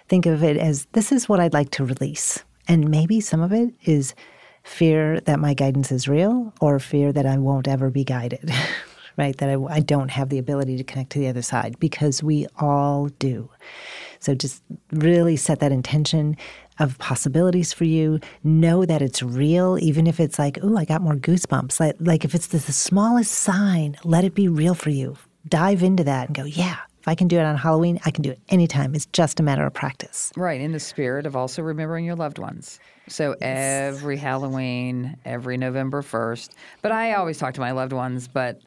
Think 0.08 0.26
of 0.26 0.42
it 0.42 0.56
as 0.56 0.86
this 0.92 1.12
is 1.12 1.28
what 1.28 1.40
I'd 1.40 1.54
like 1.54 1.70
to 1.72 1.84
release. 1.84 2.44
And 2.68 2.90
maybe 2.90 3.20
some 3.20 3.40
of 3.40 3.52
it 3.52 3.74
is 3.84 4.14
fear 4.62 5.20
that 5.20 5.38
my 5.38 5.54
guidance 5.54 5.92
is 5.92 6.08
real 6.08 6.52
or 6.60 6.78
fear 6.78 7.12
that 7.12 7.26
I 7.26 7.36
won't 7.36 7.68
ever 7.68 7.90
be 7.90 8.04
guided, 8.04 8.50
right? 9.16 9.36
That 9.36 9.50
I, 9.50 9.62
I 9.64 9.80
don't 9.80 10.10
have 10.10 10.30
the 10.30 10.38
ability 10.38 10.76
to 10.78 10.84
connect 10.84 11.10
to 11.10 11.18
the 11.18 11.28
other 11.28 11.42
side 11.42 11.78
because 11.78 12.22
we 12.22 12.46
all 12.58 13.08
do. 13.18 13.50
So 14.20 14.34
just 14.34 14.62
really 14.90 15.36
set 15.36 15.60
that 15.60 15.72
intention 15.72 16.36
of 16.78 16.98
possibilities 16.98 17.74
for 17.74 17.84
you. 17.84 18.20
Know 18.42 18.86
that 18.86 19.02
it's 19.02 19.22
real, 19.22 19.78
even 19.78 20.06
if 20.06 20.18
it's 20.18 20.38
like, 20.38 20.58
oh, 20.62 20.76
I 20.76 20.86
got 20.86 21.02
more 21.02 21.14
goosebumps. 21.14 21.78
Like, 21.78 21.96
like 22.00 22.24
if 22.24 22.34
it's 22.34 22.46
the, 22.46 22.58
the 22.58 22.72
smallest 22.72 23.32
sign, 23.32 23.96
let 24.02 24.24
it 24.24 24.34
be 24.34 24.48
real 24.48 24.74
for 24.74 24.90
you. 24.90 25.16
Dive 25.48 25.82
into 25.82 26.04
that 26.04 26.28
and 26.28 26.36
go, 26.36 26.44
yeah, 26.44 26.78
if 27.00 27.08
I 27.08 27.14
can 27.14 27.28
do 27.28 27.38
it 27.38 27.42
on 27.42 27.56
Halloween, 27.56 28.00
I 28.06 28.10
can 28.10 28.22
do 28.22 28.30
it 28.30 28.40
anytime. 28.48 28.94
It's 28.94 29.06
just 29.06 29.40
a 29.40 29.42
matter 29.42 29.66
of 29.66 29.74
practice. 29.74 30.32
Right. 30.36 30.60
In 30.60 30.72
the 30.72 30.80
spirit 30.80 31.26
of 31.26 31.36
also 31.36 31.60
remembering 31.60 32.06
your 32.06 32.16
loved 32.16 32.38
ones. 32.38 32.80
So 33.06 33.34
every 33.42 34.16
Halloween, 34.16 35.16
every 35.24 35.56
November 35.58 36.00
1st. 36.02 36.50
But 36.80 36.92
I 36.92 37.12
always 37.14 37.36
talk 37.38 37.54
to 37.54 37.60
my 37.60 37.72
loved 37.72 37.92
ones, 37.92 38.28
but 38.28 38.62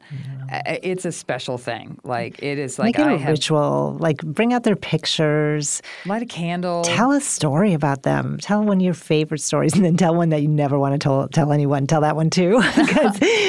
uh, 0.52 0.60
it's 0.82 1.04
a 1.04 1.10
special 1.12 1.58
thing. 1.58 1.98
Like 2.04 2.40
it 2.42 2.58
is 2.58 2.78
like 2.78 2.96
Make 2.96 3.04
it 3.06 3.08
I 3.08 3.12
a 3.14 3.18
have 3.18 3.30
ritual. 3.32 3.96
Like 3.98 4.18
bring 4.18 4.52
out 4.52 4.62
their 4.62 4.76
pictures. 4.76 5.82
light 6.06 6.22
a 6.22 6.26
candle. 6.26 6.82
Tell 6.82 7.12
a 7.12 7.20
story 7.20 7.72
about 7.74 8.02
them. 8.04 8.38
Tell 8.40 8.62
one 8.62 8.76
of 8.78 8.82
your 8.82 8.94
favorite 8.94 9.40
stories, 9.40 9.74
and 9.74 9.84
then 9.84 9.96
tell 9.96 10.14
one 10.14 10.28
that 10.28 10.42
you 10.42 10.48
never 10.48 10.78
want 10.78 10.92
to 10.94 10.98
tell, 10.98 11.28
tell 11.28 11.52
anyone. 11.52 11.86
Tell 11.86 12.02
that 12.02 12.14
one 12.16 12.30
too, 12.30 12.62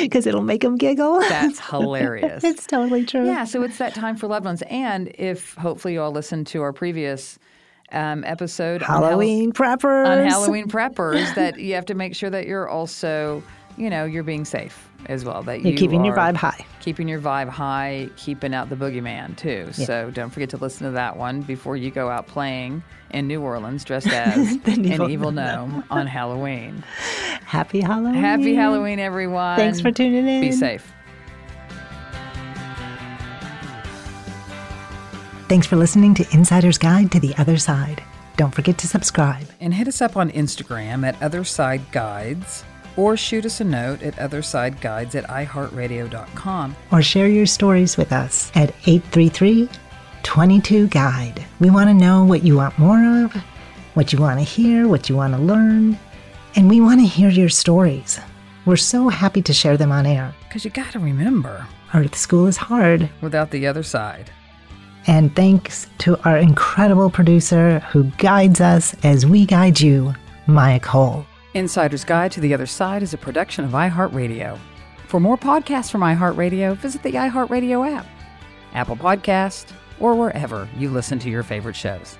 because 0.02 0.26
it'll 0.28 0.42
make 0.42 0.62
them 0.62 0.78
giggle. 0.78 1.20
That's 1.22 1.60
hilarious. 1.70 2.44
it's 2.44 2.66
totally 2.66 3.06
true. 3.06 3.26
Yeah, 3.26 3.44
so 3.44 3.62
it's 3.64 3.78
that 3.78 3.94
time 3.94 4.16
for 4.16 4.28
loved 4.28 4.46
ones. 4.46 4.64
And 4.70 5.12
if 5.20 5.54
hopefully 5.56 5.94
you 5.94 6.02
all 6.02 6.12
listened 6.12 6.48
to 6.48 6.62
our 6.62 6.74
previous 6.74 7.38
um, 7.92 8.24
episode 8.24 8.82
on 8.84 8.88
Hall- 8.88 9.04
Halloween 9.04 9.52
preppers. 9.52 10.08
on 10.08 10.28
Halloween 10.28 10.68
preppers, 10.68 11.34
that 11.36 11.60
you 11.60 11.76
have 11.76 11.86
to 11.88 11.96
make 11.96 12.16
sure 12.16 12.30
that 12.30 12.48
you're 12.48 12.68
also 12.68 13.44
you 13.80 13.90
know, 13.90 14.04
you're 14.04 14.24
being 14.24 14.44
safe 14.46 14.88
as 15.06 15.24
well. 15.24 15.42
That 15.42 15.62
You're 15.62 15.72
you 15.72 15.78
keeping 15.78 16.04
your 16.04 16.16
vibe 16.16 16.36
high. 16.36 16.66
Keeping 16.82 17.08
your 17.08 17.22
vibe 17.22 17.48
high, 17.48 18.10
keeping 18.18 18.54
out 18.54 18.70
the 18.70 18.76
boogeyman 18.76 19.38
too. 19.38 19.72
Yeah. 19.78 19.86
So 19.86 20.12
don't 20.12 20.30
forget 20.30 20.50
to 20.50 20.58
listen 20.58 20.86
to 20.86 20.92
that 20.92 21.16
one 21.16 21.42
before 21.42 21.78
you 21.78 21.90
go 21.90 22.10
out 22.10 22.28
playing 22.28 22.84
in 23.12 23.28
New 23.28 23.42
Orleans 23.42 23.86
dressed 23.86 24.08
as 24.12 24.52
an 24.66 24.86
evil 24.86 25.10
evil 25.10 25.32
gnome 25.32 25.84
on 25.90 26.08
Halloween. 26.08 26.84
Happy 27.46 27.80
Halloween. 27.80 28.16
Happy 28.16 28.54
Halloween, 28.54 29.00
everyone. 29.00 29.58
Thanks 29.58 29.80
for 29.80 29.92
tuning 29.92 30.28
in. 30.28 30.42
Be 30.42 30.52
safe. 30.52 30.92
Thanks 35.50 35.66
for 35.66 35.78
listening 35.78 36.14
to 36.14 36.28
Insider's 36.32 36.78
Guide 36.78 37.12
to 37.12 37.20
the 37.20 37.34
Other 37.40 37.58
Side. 37.58 38.04
Don't 38.38 38.54
forget 38.54 38.78
to 38.78 38.88
subscribe. 38.88 39.48
And 39.60 39.74
hit 39.74 39.88
us 39.88 40.00
up 40.00 40.16
on 40.16 40.30
Instagram 40.30 41.04
at 41.04 41.20
Otherside 41.22 41.92
Guides 41.92 42.64
or 42.96 43.18
shoot 43.18 43.48
us 43.48 43.60
a 43.60 43.64
note 43.64 44.04
at 44.04 44.16
OthersideGuides 44.18 45.16
at 45.16 45.28
iHeartRadio.com. 45.28 46.76
or 46.92 47.02
share 47.02 47.28
your 47.28 47.48
stories 47.48 47.98
with 47.98 48.14
us 48.14 48.52
at 48.54 48.76
833 48.86 49.68
22 50.22 50.88
Guide. 50.90 51.44
We 51.60 51.72
want 51.72 51.90
to 51.90 51.96
know 51.96 52.24
what 52.24 52.44
you 52.44 52.58
want 52.58 52.78
more 52.78 53.24
of, 53.26 53.34
what 53.96 54.14
you 54.14 54.20
want 54.20 54.40
to 54.40 54.46
hear, 54.46 54.88
what 54.88 55.10
you 55.10 55.16
want 55.16 55.34
to 55.34 55.42
learn, 55.42 55.98
and 56.56 56.70
we 56.70 56.80
want 56.80 57.00
to 57.00 57.08
hear 57.08 57.30
your 57.30 57.50
stories. 57.50 58.20
We're 58.66 58.76
so 58.76 59.10
happy 59.10 59.42
to 59.42 59.54
share 59.54 59.78
them 59.78 59.92
on 59.92 60.06
air. 60.06 60.36
Because 60.48 60.64
you 60.64 60.70
got 60.70 60.92
to 60.92 61.00
remember, 61.00 61.66
Earth 61.96 62.16
School 62.16 62.46
is 62.46 62.58
hard. 62.58 63.10
without 63.22 63.50
the 63.50 63.66
other 63.66 63.82
side. 63.82 64.30
And 65.10 65.36
thanks 65.36 65.88
to 65.98 66.20
our 66.24 66.38
incredible 66.38 67.10
producer 67.10 67.80
who 67.90 68.04
guides 68.20 68.62
us 68.62 68.96
as 69.04 69.26
we 69.26 69.44
guide 69.44 69.82
you, 69.82 70.14
Maya 70.46 70.80
Cole. 70.80 71.26
Insider's 71.56 72.04
Guide 72.04 72.32
to 72.34 72.40
the 72.40 72.54
Other 72.54 72.68
Side 72.68 73.02
is 73.02 73.12
a 73.12 73.18
production 73.18 73.66
of 73.66 73.72
iHeartRadio. 73.72 74.60
For 75.08 75.20
more 75.20 75.36
podcasts 75.36 75.90
from 75.90 76.02
iHeartRadio, 76.02 76.78
visit 76.78 77.02
the 77.02 77.14
iHeartRadio 77.14 77.92
app, 77.92 78.06
Apple 78.76 78.98
Podcast, 78.98 79.74
or 80.00 80.14
wherever 80.14 80.70
you 80.78 80.92
listen 80.92 81.18
to 81.18 81.30
your 81.32 81.42
favorite 81.42 81.76
shows. 81.76 82.20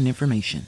information. 0.07 0.67